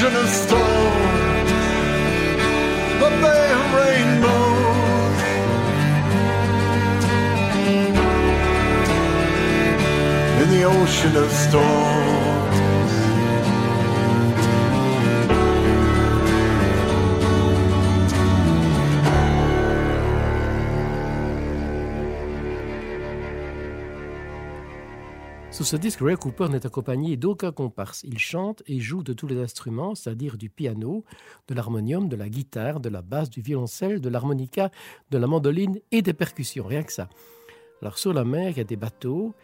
[0.00, 1.50] Ocean of storms.
[3.00, 5.18] The bay of rainbows.
[10.42, 11.97] In the ocean of storms.
[25.68, 28.02] Ce disque, Ray Cooper n'est accompagné d'aucun comparse.
[28.02, 31.04] Il chante et joue de tous les instruments, c'est-à-dire du piano,
[31.46, 34.70] de l'harmonium, de la guitare, de la basse, du violoncelle, de l'harmonica,
[35.10, 37.10] de la mandoline et des percussions, rien que ça.
[37.82, 39.34] Alors sur la mer, il y a des bateaux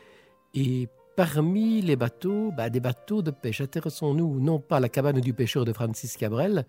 [0.55, 3.61] et parmi les bateaux, bah, des bateaux de pêche.
[3.61, 6.65] Intéressons-nous non pas à la cabane du pêcheur de Francis Cabrel,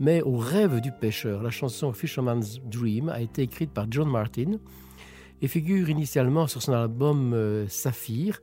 [0.00, 1.42] mais au rêve du pêcheur.
[1.42, 4.52] La chanson Fisherman's Dream a été écrite par John Martin
[5.42, 8.40] et figure initialement sur son album euh, Saphir,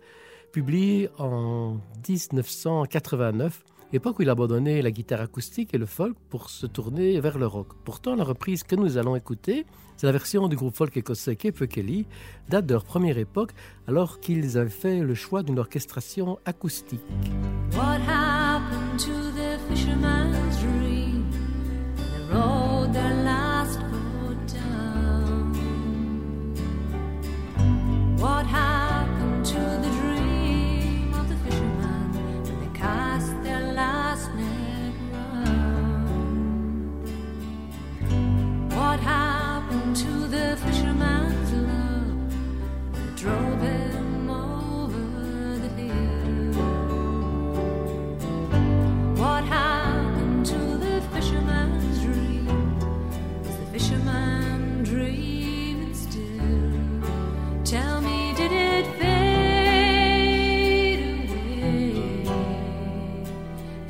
[0.56, 6.50] publié en 1989, époque où il a abandonné la guitare acoustique et le folk pour
[6.50, 7.74] se tourner vers le rock.
[7.84, 9.66] Pourtant, la reprise que nous allons écouter,
[9.98, 12.06] c'est la version du groupe folk écossais Cape Kelly,
[12.48, 13.52] date de leur première époque,
[13.86, 17.02] alors qu'ils avaient fait le choix d'une orchestration acoustique.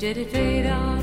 [0.06, 0.95] Did it fade on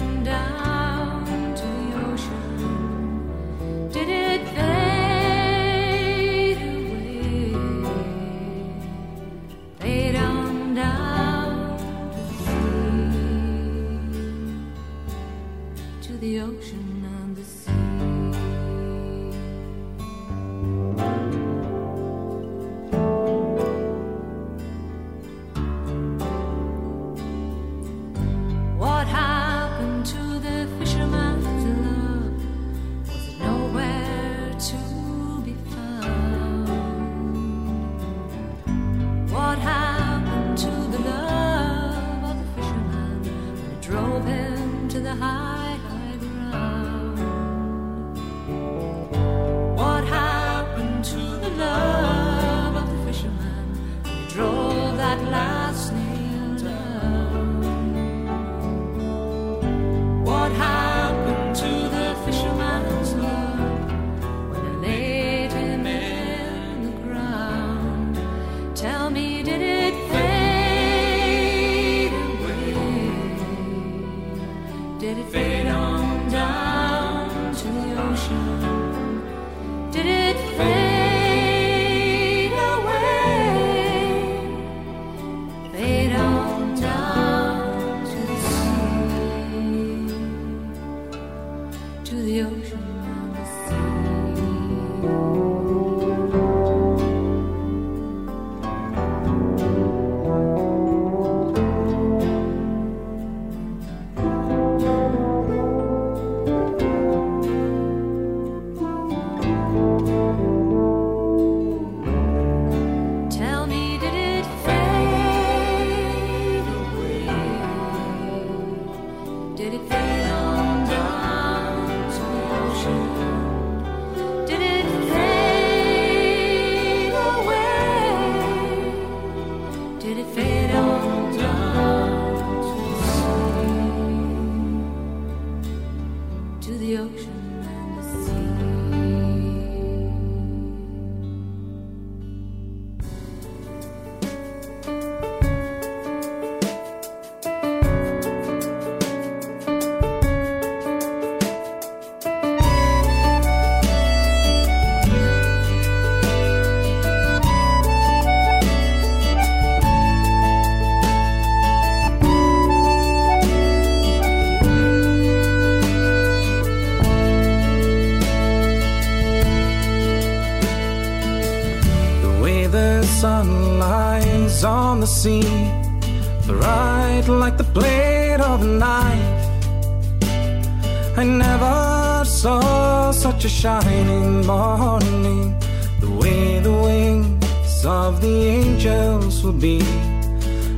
[183.63, 185.57] shining morning.
[186.01, 189.79] The way the wings of the angels will be,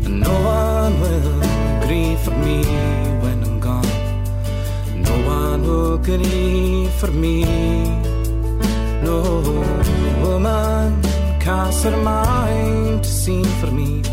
[0.06, 1.42] and no one will
[1.88, 2.58] grieve for me
[3.24, 3.96] when I'm gone.
[5.08, 7.38] No one will grieve for me.
[9.08, 9.20] No
[10.24, 11.02] woman
[11.40, 14.04] cast her mind to see for me,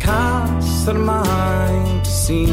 [0.00, 2.46] cast her mind to see.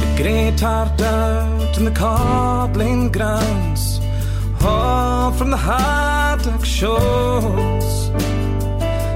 [0.00, 2.49] The great heart out in the coddling
[3.20, 4.00] grounds,
[4.64, 7.88] all from the Haddock shores.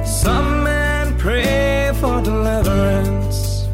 [0.05, 3.67] Some men pray for deliverance,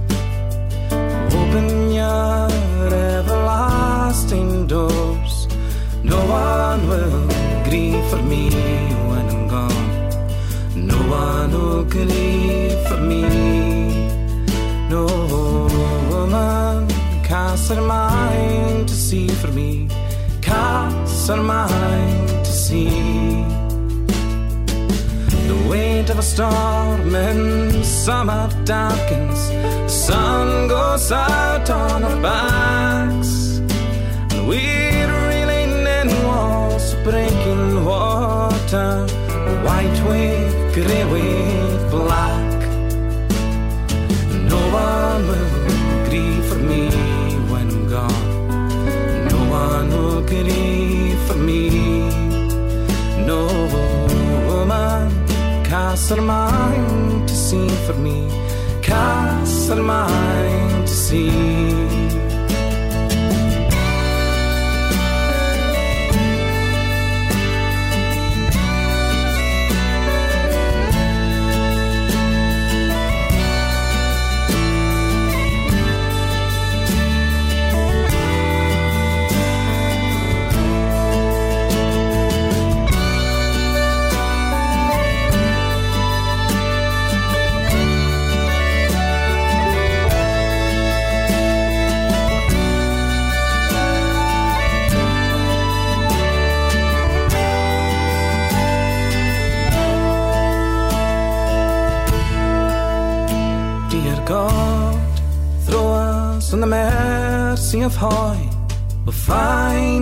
[1.41, 2.49] open your
[3.13, 5.49] everlasting doors.
[6.05, 7.27] No one will
[7.69, 8.45] grieve for me
[9.11, 9.91] when I'm gone.
[10.93, 13.23] No one will grieve for me.
[14.95, 15.07] No
[16.13, 16.89] woman
[17.25, 19.90] casts her mind to see for me.
[21.39, 22.89] Mind to see.
[25.49, 29.49] The weight of a storm in summer darkens.
[29.51, 33.59] The sun goes out on our backs.
[34.33, 39.07] And we're reeling in walls, breaking water.
[39.65, 42.61] White wave, grey wave, black.
[44.53, 46.91] No one will grieve for me
[47.53, 49.29] when I'm gone.
[49.29, 50.80] No one will grieve
[51.31, 51.71] for me.
[53.31, 53.47] No
[54.49, 55.11] woman
[55.65, 58.29] casts her mind to see for me.
[58.83, 62.00] Casts her mind to see.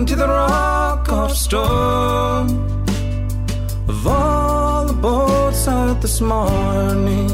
[0.09, 2.49] To the rock of stone.
[3.87, 7.29] Of all the boats out this morning,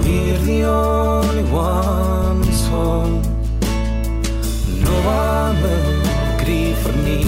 [0.00, 3.22] we're the only ones home.
[4.86, 7.18] No one will grieve for me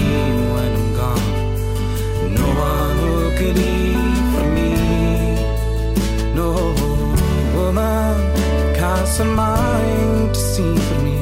[0.53, 2.35] when I'm gone.
[2.39, 4.73] No one will grieve for me.
[6.39, 6.51] No
[7.57, 8.15] woman
[8.75, 11.17] casts a mind to see for me,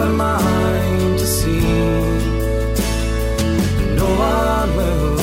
[0.00, 1.60] her mind to see.
[4.00, 5.19] No one will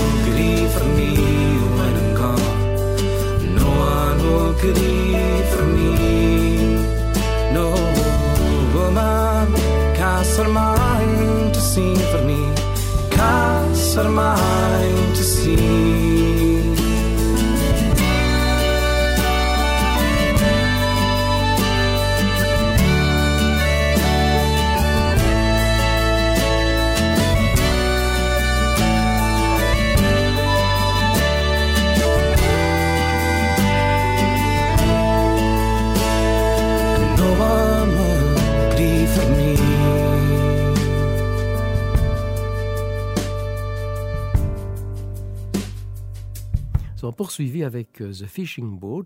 [47.37, 49.05] poursuivi avec euh, The Fishing Boat,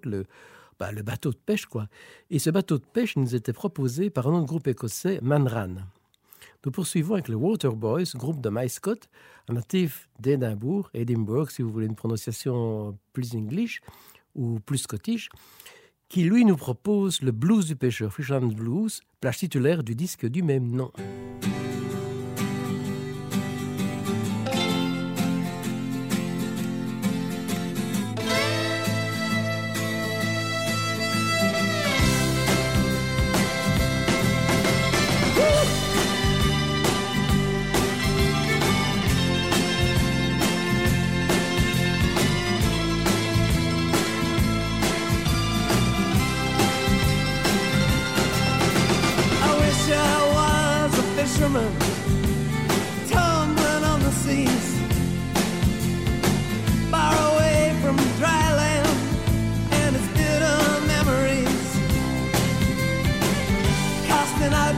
[0.79, 1.89] bah, le, bateau de pêche, quoi.
[2.29, 5.75] Et ce bateau de pêche nous était proposé par un autre groupe écossais, Manran.
[6.65, 9.09] Nous poursuivons avec le Water Boys, groupe de Myscott,
[9.49, 13.81] un natif d'Édimbourg, Edinburgh, si vous voulez une prononciation plus English
[14.33, 15.27] ou plus Scottish,
[16.07, 20.41] qui lui nous propose le blues du pêcheur, Fishland Blues, plage titulaire du disque du
[20.41, 20.93] même nom.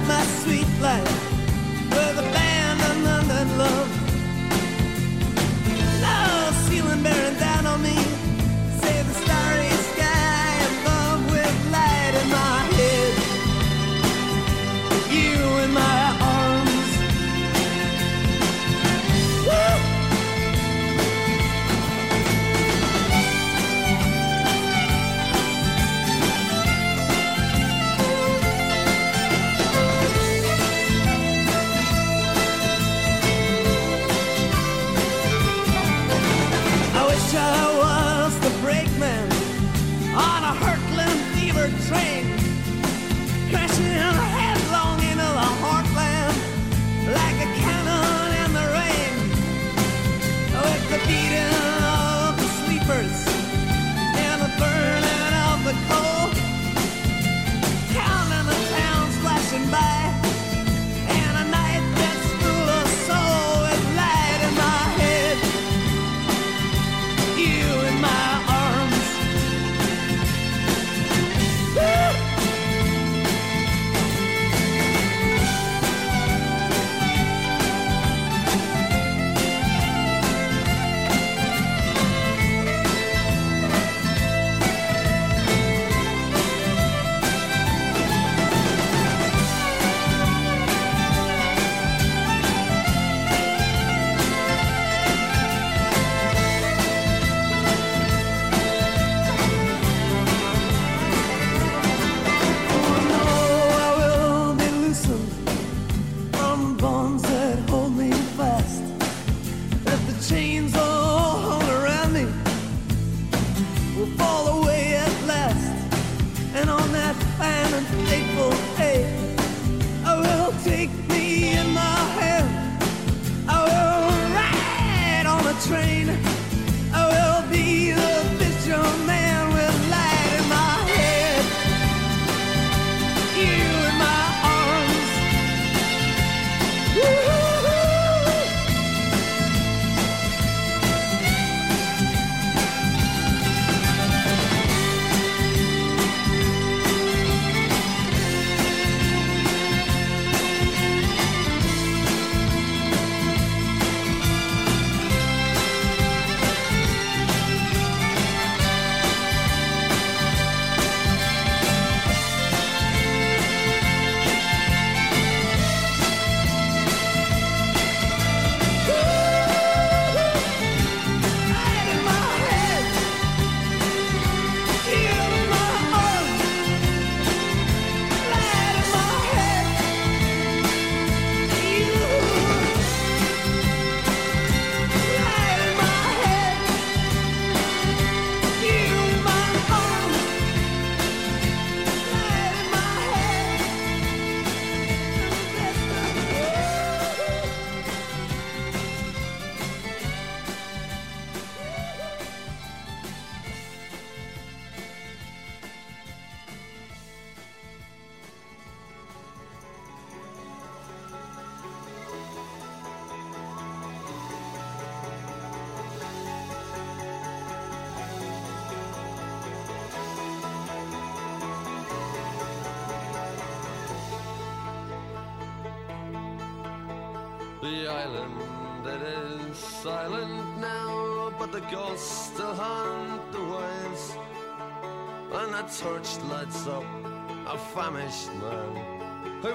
[0.07, 1.22] my sweet life.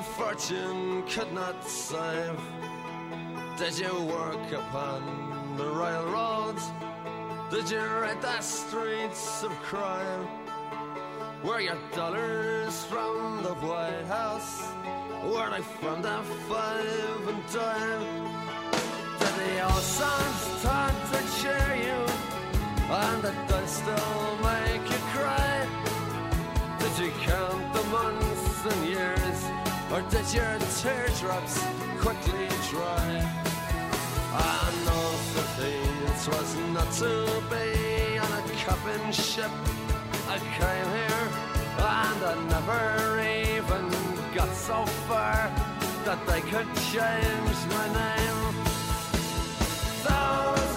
[0.03, 2.39] Fortune could not save.
[3.57, 6.71] Did you work upon the railroads?
[7.51, 10.29] Did you ride the streets of crime?
[11.43, 14.63] Were your dollars from the White House?
[15.25, 18.49] Were they from the five and dime?
[19.19, 22.01] Did the old songs start to cheer you?
[22.91, 25.67] And did they still make you cry?
[26.79, 29.28] Did you count the months and years?
[29.91, 31.65] Or did your teardrops
[32.01, 33.09] quickly dry?
[34.35, 35.49] I know the
[36.29, 39.51] was not to be on a coffin ship.
[40.29, 41.27] I came here
[41.79, 42.85] and I never
[43.49, 43.85] even
[44.35, 45.51] got so far
[46.05, 48.41] that they could change my name.
[50.05, 50.68] Thousands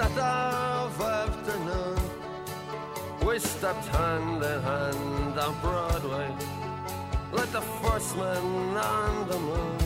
[0.00, 1.98] of afternoon,
[3.26, 6.28] we stepped hand in hand on Broadway,
[7.32, 9.78] like the first man on the moon.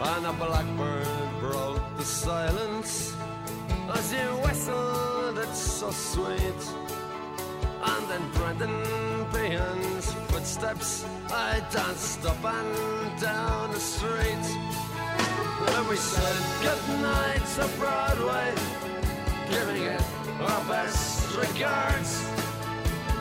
[0.00, 3.16] And a blackbird broke the silence
[3.94, 6.62] as you whistled, it's so sweet.
[7.82, 14.87] And in Brendan Behan's footsteps, I danced up and down the street.
[15.76, 18.52] And we said goodnight to Broadway,
[19.50, 20.02] giving it
[20.40, 22.10] our best regards.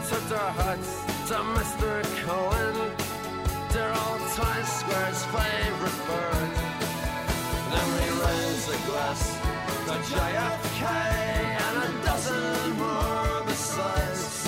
[0.09, 0.91] Took our hats
[1.27, 1.89] to Mr.
[2.23, 2.75] Cohan,
[3.73, 6.51] dear old Times Square's favorite bird.
[7.71, 9.21] Then we raised a glass
[9.87, 10.83] to JFK
[11.65, 14.47] and a dozen more besides.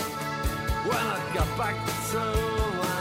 [0.88, 1.78] When I got back
[2.12, 2.24] to
[2.82, 2.99] my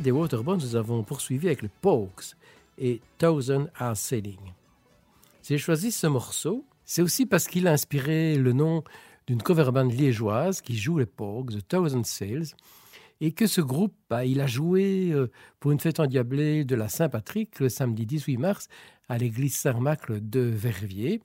[0.00, 2.34] Des Waterbones, nous avons poursuivi avec les Pogues
[2.78, 4.38] et Thousand Are Sailing.
[5.42, 8.84] Si j'ai choisi ce morceau, c'est aussi parce qu'il a inspiré le nom
[9.26, 12.54] d'une cover band liégeoise qui joue les Pogues, The Thousand Sails,
[13.20, 16.88] et que ce groupe, bah, il a joué euh, pour une fête endiablée de la
[16.88, 18.68] Saint-Patrick le samedi 18 mars
[19.08, 21.20] à l'église Saint-Macle de Verviers.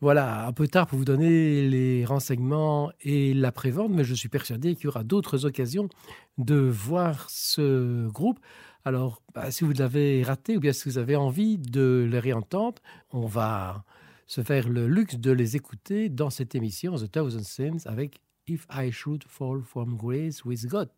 [0.00, 4.30] Voilà, un peu tard pour vous donner les renseignements et la prévente, mais je suis
[4.30, 5.90] persuadé qu'il y aura d'autres occasions
[6.38, 8.40] de voir ce groupe.
[8.86, 12.80] Alors, bah, si vous l'avez raté ou bien si vous avez envie de les réentendre,
[13.10, 13.84] on va
[14.26, 18.66] se faire le luxe de les écouter dans cette émission The Thousand Sins avec If
[18.72, 20.88] I Should Fall from Grace with God.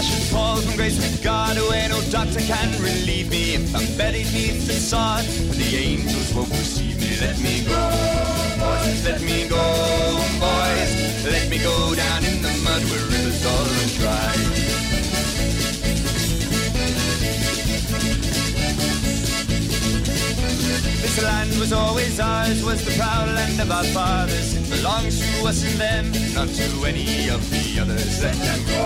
[0.00, 3.54] Should fall from grace with God away, no doctor can relieve me.
[3.54, 7.20] If I'm buried beneath the sod, the angels won't receive me.
[7.20, 7.82] Let me go,
[8.56, 9.60] boys, let me go,
[10.40, 10.90] boys.
[11.30, 12.29] Let me go down
[21.20, 24.56] This land was always ours, was the proud land of our fathers.
[24.56, 28.22] It belongs to us and them, not to any of the others.
[28.22, 28.80] Let them go,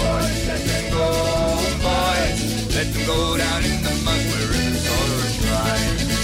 [0.00, 1.06] boys, let them go,
[1.84, 2.74] boys.
[2.74, 6.19] Let them go down in the mud where rivers all run dry.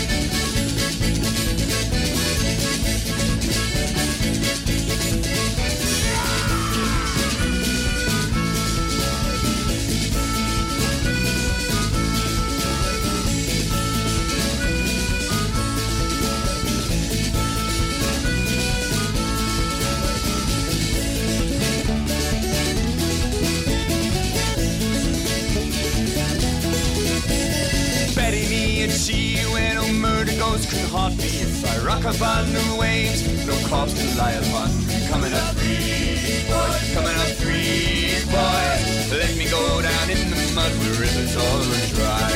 [30.77, 31.41] Me.
[31.41, 34.69] If I rock upon the waves, no corpse can lie upon.
[35.09, 38.83] Coming up three, boys, coming up three, boys.
[39.13, 42.33] Let me go down in the mud where rivers all run dry.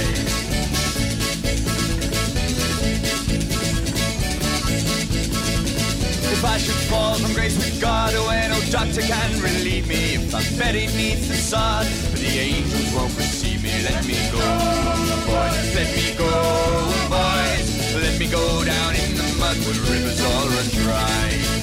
[6.33, 10.15] If I should fall from grace with God oh, away, no doctor can relieve me.
[10.15, 13.83] If I'm buried neath the sod, but the angels won't receive me.
[13.83, 14.41] Let me go,
[15.29, 16.31] boys, let me go,
[17.11, 17.40] boys.
[17.93, 21.60] Let me go down in the mud where rivers all run dry.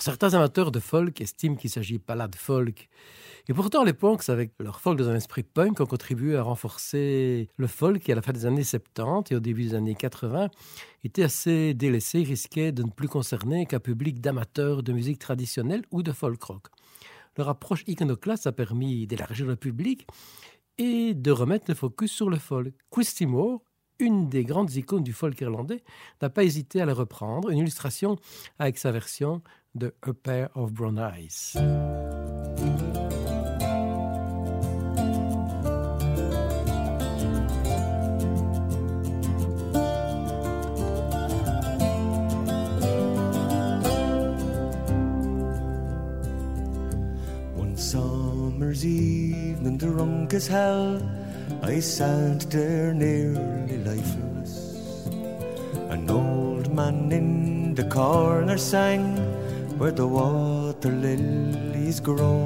[0.00, 2.88] Certains amateurs de folk estiment qu'il s'agit pas là de folk.
[3.48, 7.50] Et pourtant, les punks, avec leur folk dans un esprit punk, ont contribué à renforcer
[7.58, 10.48] le folk qui, à la fin des années 70 et au début des années 80,
[11.04, 16.02] était assez délaissé, risquait de ne plus concerner qu'un public d'amateurs de musique traditionnelle ou
[16.02, 16.68] de folk rock.
[17.36, 20.06] Leur approche iconoclaste a permis d'élargir le public
[20.78, 22.72] et de remettre le focus sur le folk.
[22.90, 23.60] Christy Moore,
[23.98, 25.82] une des grandes icônes du folk irlandais,
[26.22, 28.16] n'a pas hésité à le reprendre, une illustration
[28.58, 29.42] avec sa version
[29.76, 31.54] de A Pair of Brown Eyes.
[47.54, 51.00] One summer's evening, drunk as hell,
[51.62, 55.06] I sat there nearly lifeless.
[55.90, 59.39] An old man in the corner sang
[59.80, 62.40] where the water lilies grow.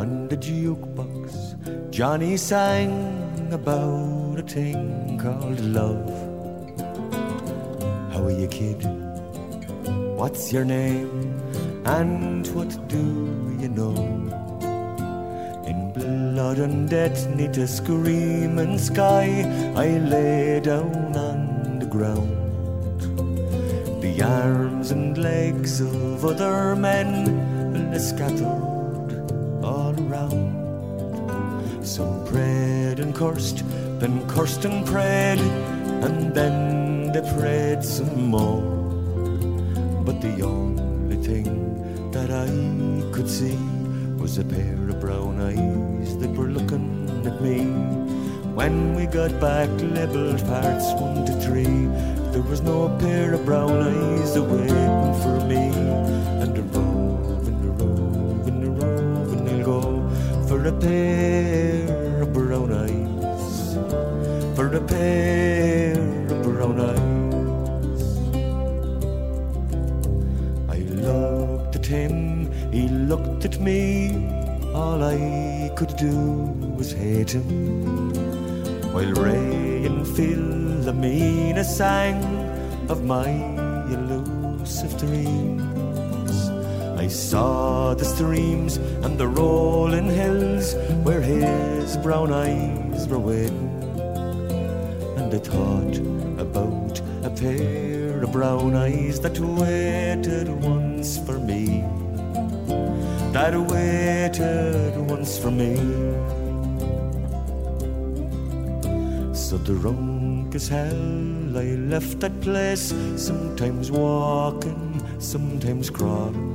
[0.00, 6.08] On the jukebox, Johnny sang about a thing called love.
[8.12, 8.86] How are you, kid?
[10.20, 11.10] What's your name?
[11.84, 13.04] And what do
[13.58, 13.96] you know?
[15.66, 19.42] In blood and death, neath a screaming sky,
[19.74, 22.47] I lay down on the ground.
[24.18, 29.30] The arms and legs of other men lay scattered
[29.62, 31.86] all around.
[31.86, 33.62] Some prayed and cursed,
[34.00, 35.38] then cursed and prayed,
[36.02, 38.60] and then they prayed some more.
[40.04, 42.48] But the only thing that I
[43.14, 43.56] could see
[44.18, 47.66] was a pair of brown eyes that were looking at me.
[48.52, 51.86] When we got back, leveled parts one to three,
[52.38, 55.72] there was no pair of brown eyes a waiting for me.
[56.42, 59.80] And a rove and a rove and a rove and I'll go
[60.46, 63.74] for a pair of brown eyes.
[64.54, 65.98] For a pair
[66.30, 68.04] of brown eyes.
[70.70, 73.82] I looked at him, he looked at me.
[74.74, 76.14] All I could do
[76.78, 78.12] was hate him.
[78.92, 82.18] While Ray and Phil Philomena sang
[82.88, 83.28] of my
[83.92, 86.48] elusive dreams.
[86.98, 90.74] I saw the streams and the rolling hills
[91.04, 93.68] where his brown eyes were waiting.
[95.18, 95.98] And I thought
[96.40, 101.84] about a pair of brown eyes that waited once for me.
[103.34, 105.76] That waited once for me.
[109.34, 110.17] So drunk
[110.58, 116.50] as hell, I left that place, sometimes walking, sometimes crawling.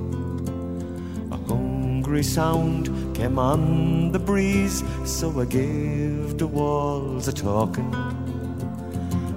[1.31, 7.95] A hungry sound came on the breeze, so I gave the walls a talking.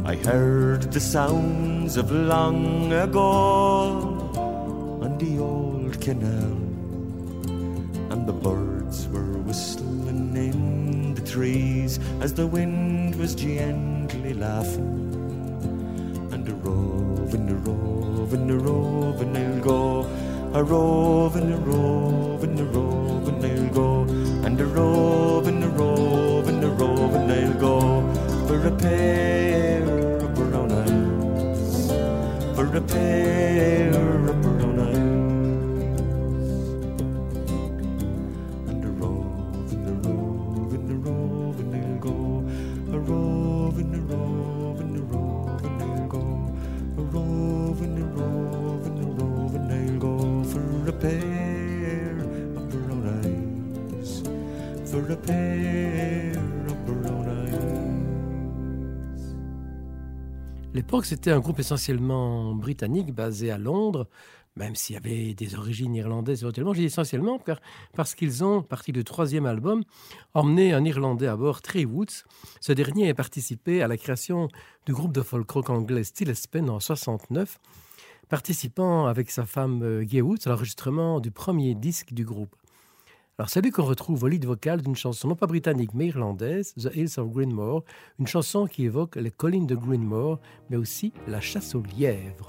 [0.04, 3.28] I heard the sounds of long ago
[5.04, 6.56] on the old canal,
[8.12, 13.95] and the birds were whistling in the trees as the wind was gently
[14.38, 15.12] laughing.
[16.32, 20.06] And a roving, a roving, a roving, I'll go.
[20.52, 24.02] A roving, a roving, a roving, I'll go.
[24.44, 28.02] And a roving, a roving, a roving, I'll go.
[28.46, 31.88] For a pair of brown eyes.
[32.54, 34.55] For a pair of brown.
[60.86, 64.06] L'époque, c'était un groupe essentiellement britannique basé à Londres,
[64.54, 66.74] même s'il y avait des origines irlandaises éventuellement.
[66.74, 67.60] Je dis essentiellement car,
[67.96, 69.82] parce qu'ils ont, parti du troisième album,
[70.32, 72.22] emmené un Irlandais à bord, Trey Woods.
[72.60, 74.46] Ce dernier a participé à la création
[74.86, 77.58] du groupe de folk rock anglais Still Espen en 69,
[78.28, 82.54] participant avec sa femme euh, Gay Woods à l'enregistrement du premier disque du groupe.
[83.38, 86.88] Alors, c'est qu'on retrouve au lead vocal d'une chanson non pas britannique mais irlandaise, The
[86.94, 87.84] Hills of Greenmore,
[88.18, 90.38] une chanson qui évoque les collines de Greenmore,
[90.70, 92.46] mais aussi la chasse aux lièvres.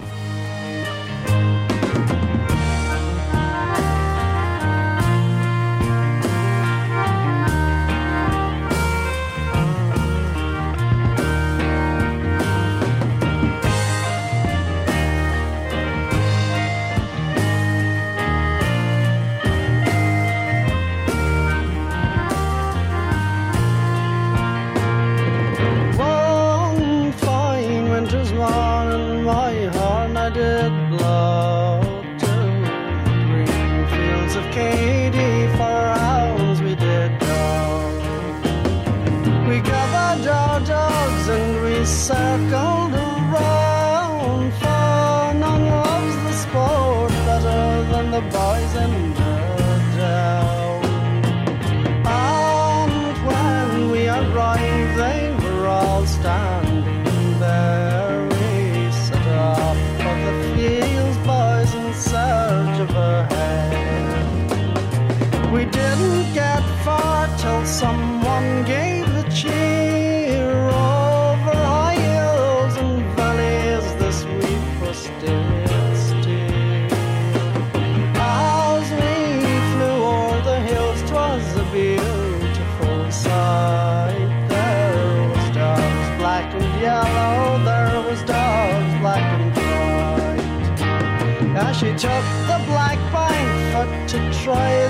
[94.48, 94.87] Try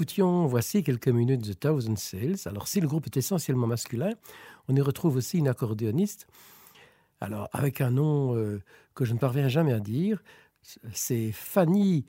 [0.00, 2.36] écoutions, voici quelques minutes de Thousand Sales.
[2.46, 4.12] Alors, si le groupe est essentiellement masculin,
[4.66, 6.26] on y retrouve aussi une accordéoniste.
[7.20, 8.62] Alors, avec un nom euh,
[8.94, 10.22] que je ne parviens jamais à dire,
[10.62, 12.06] c'est Fanny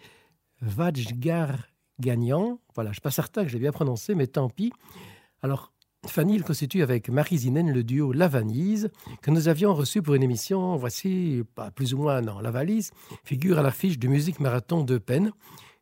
[0.62, 2.60] Vajgar-Gagnan.
[2.76, 4.72] Voilà, je ne suis pas certain que je l'ai bien prononcé, mais tant pis.
[5.42, 5.74] Alors,
[6.08, 8.90] Fanny, il constitue avec Marie Zinen le duo La Vanise,
[9.22, 12.40] que nous avions reçu pour une émission, voici, pas plus ou moins un an.
[12.40, 12.92] La Valise
[13.26, 15.34] figure à l'affiche du Musique Marathon de Peine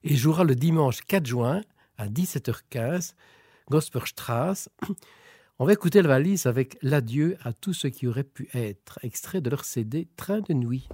[0.04, 1.62] et jouera le dimanche 4 juin
[2.00, 3.14] à 17h15,
[3.70, 4.70] Gosperstrasse.
[5.60, 9.42] On va écouter la valise avec l'adieu à tout ce qui aurait pu être, extrait
[9.42, 10.88] de leur CD Train de nuit.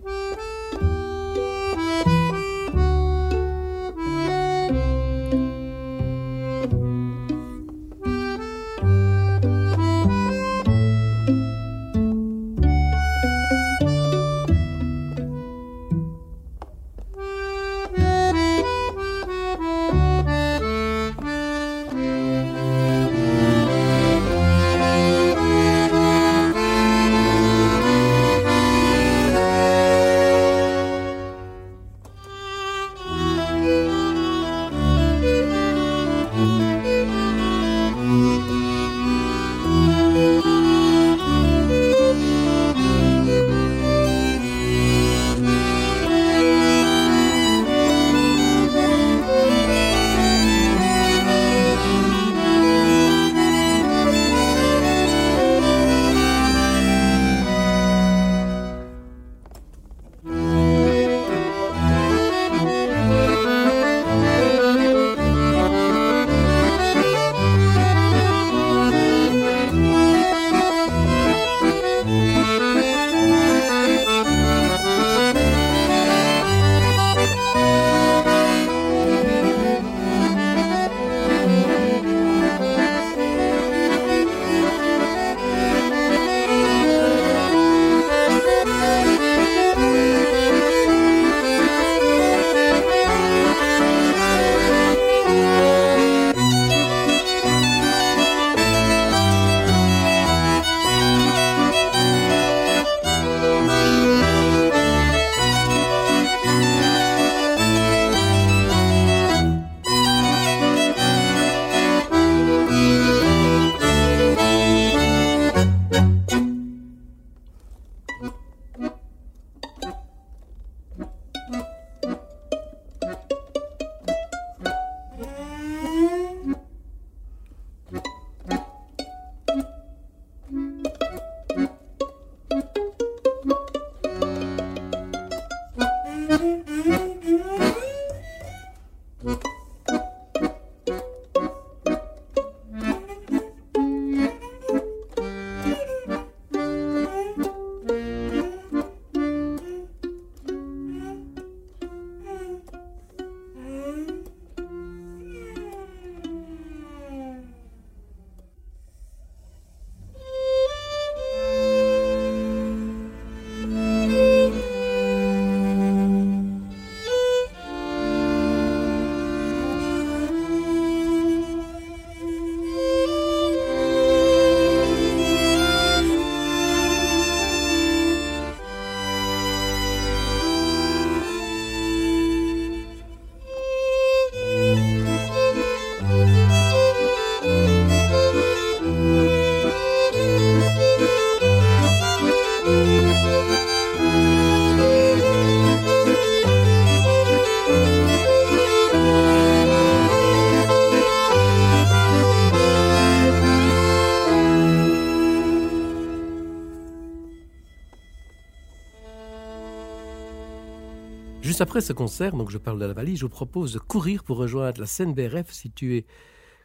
[211.76, 214.38] Après ce concert, donc je parle de la valise, je vous propose de courir pour
[214.38, 216.06] rejoindre la scène BRF située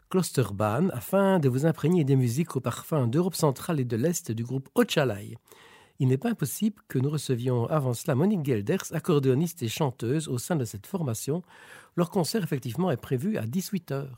[0.09, 4.45] Klosterbahn afin de vous imprégner des musiques au parfum d'Europe centrale et de l'Est du
[4.45, 5.37] groupe Ochalai.
[5.99, 10.39] Il n'est pas impossible que nous recevions avant cela Monique Gelders, accordéoniste et chanteuse au
[10.39, 11.43] sein de cette formation.
[11.97, 14.11] Leur concert effectivement est prévu à 18h.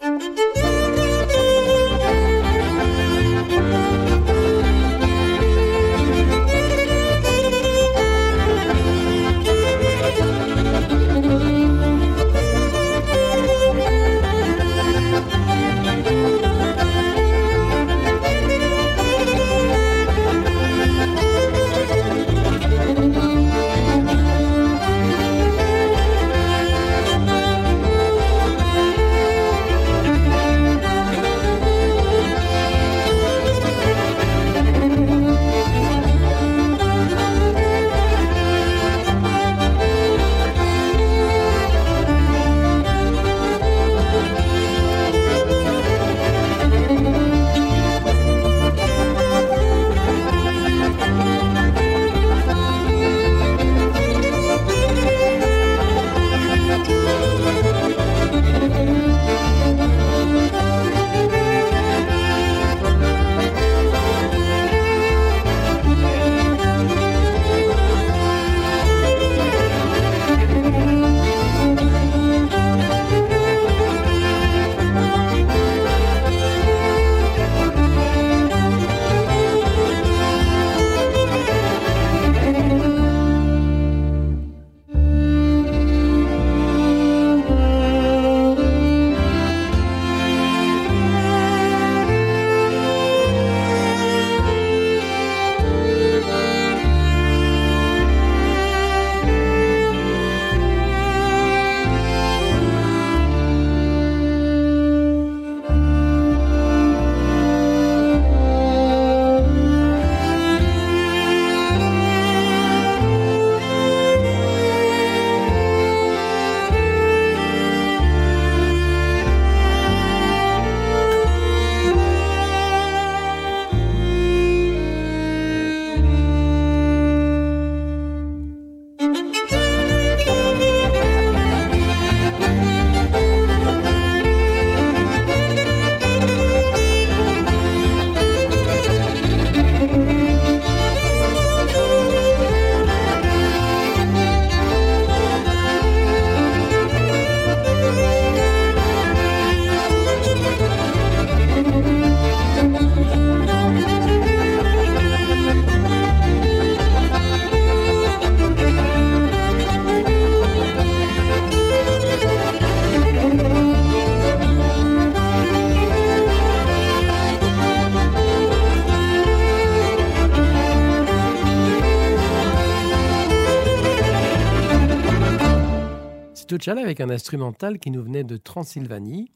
[176.70, 179.32] Avec un instrumental qui nous venait de Transylvanie.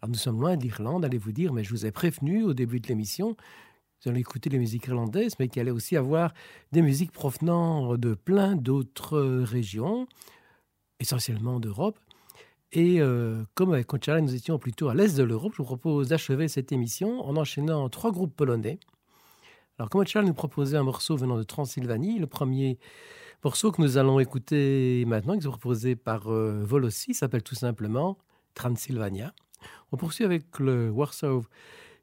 [0.00, 2.54] Alors nous sommes loin de l'Irlande, allez vous dire, mais je vous ai prévenu au
[2.54, 3.36] début de l'émission,
[4.02, 6.32] vous allez écouter les musiques irlandaises, mais qu'il allait aussi avoir
[6.72, 10.06] des musiques provenant de plein d'autres régions,
[11.00, 11.98] essentiellement d'Europe.
[12.72, 16.08] Et euh, comme avec Conchala, nous étions plutôt à l'est de l'Europe, je vous propose
[16.08, 18.78] d'achever cette émission en enchaînant trois groupes polonais.
[19.78, 22.78] Alors, Conchala nous proposait un morceau venant de Transylvanie, le premier
[23.44, 28.18] morceau que nous allons écouter maintenant, qui est proposé par euh, Volossi, s'appelle tout simplement
[28.54, 29.32] Transylvania.
[29.92, 31.44] On poursuit avec le Warsaw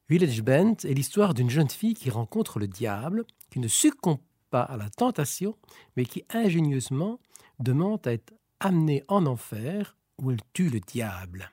[0.10, 4.20] Village Band et l'histoire d'une jeune fille qui rencontre le diable, qui ne succombe
[4.50, 5.56] pas à la tentation,
[5.96, 7.20] mais qui ingénieusement
[7.60, 11.52] demande à être amenée en enfer où elle tue le diable.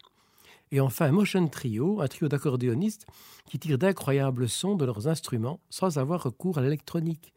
[0.71, 3.07] Et enfin, motion trio, un trio d'accordéonistes
[3.47, 7.35] qui tirent d'incroyables sons de leurs instruments sans avoir recours à l'électronique.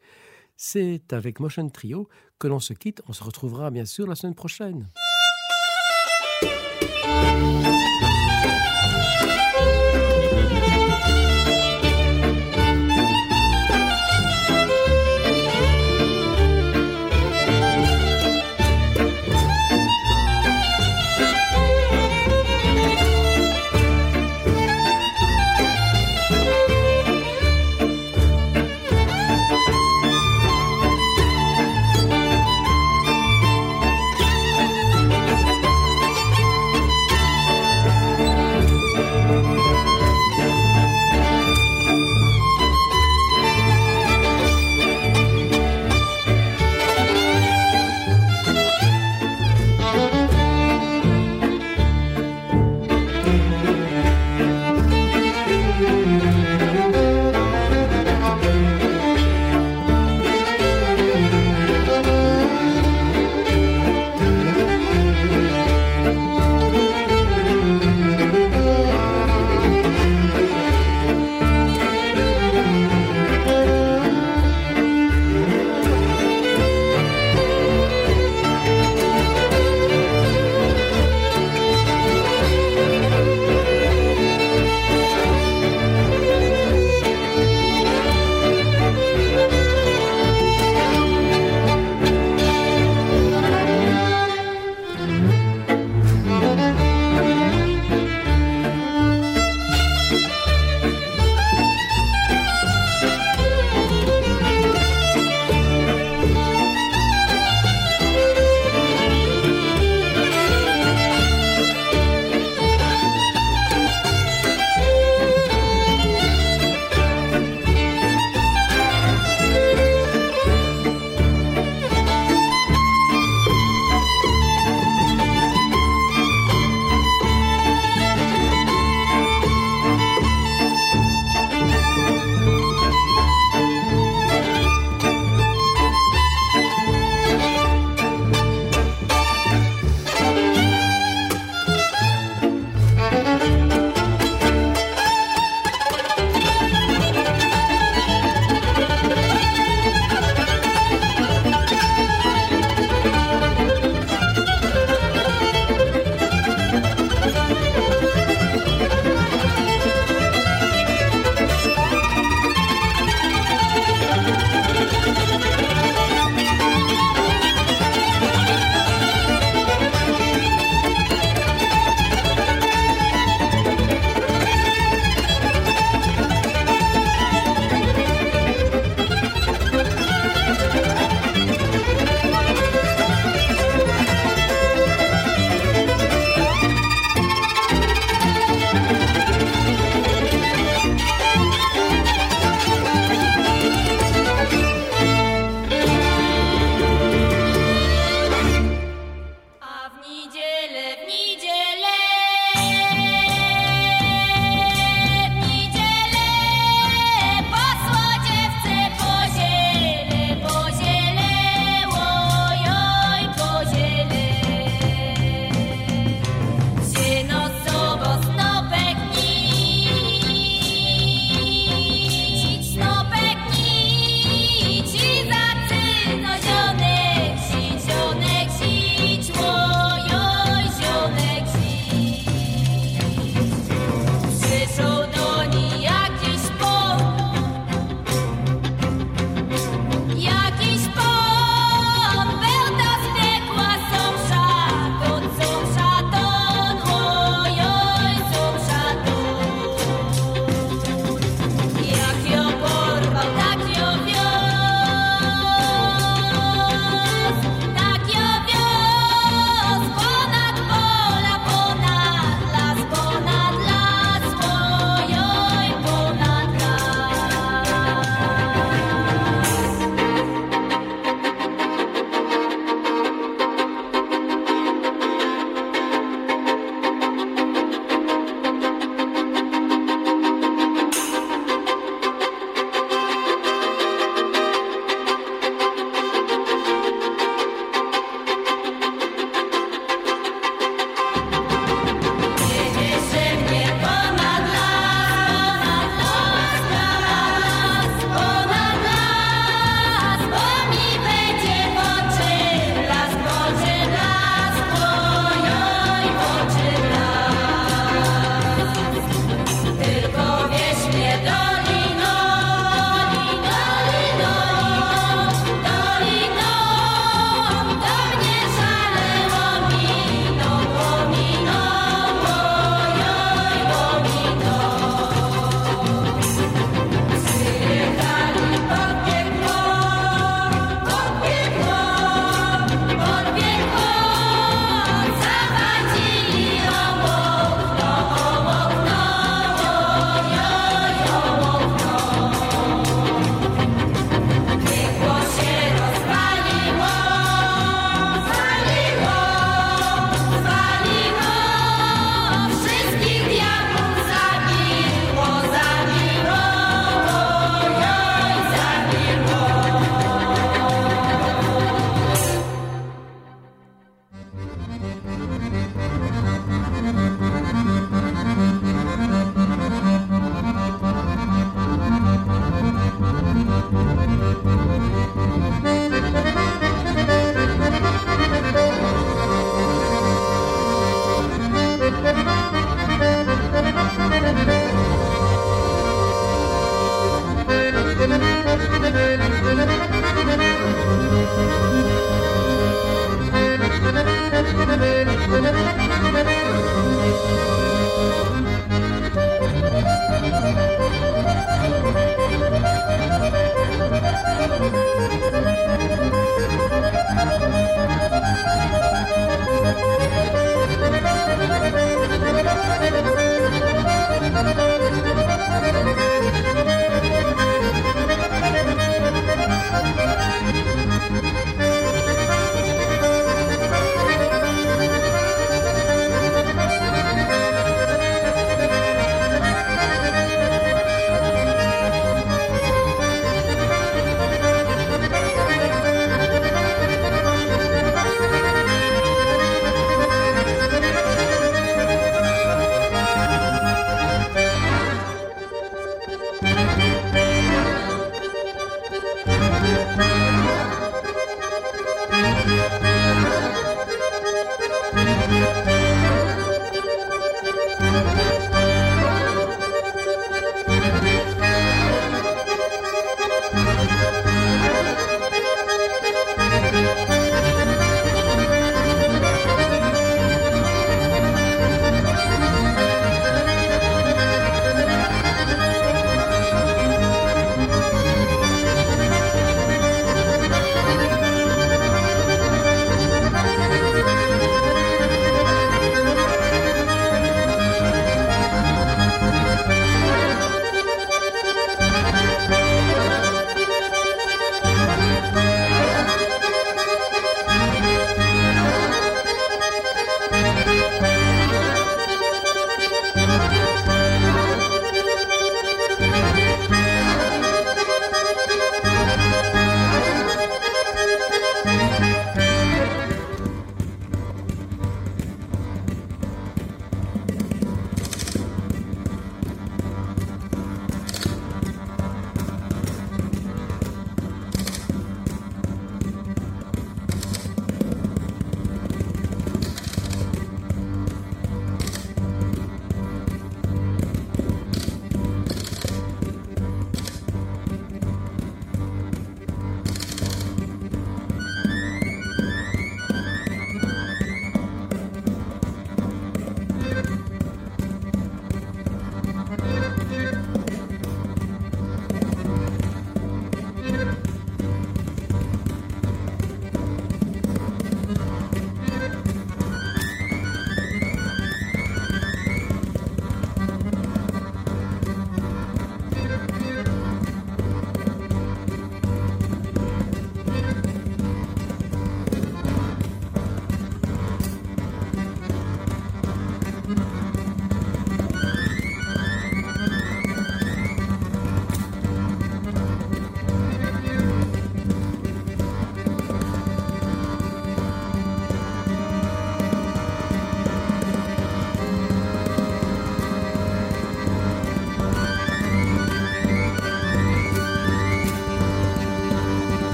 [0.56, 2.08] C'est avec Motion Trio
[2.38, 3.02] que l'on se quitte.
[3.08, 4.86] On se retrouvera bien sûr la semaine prochaine.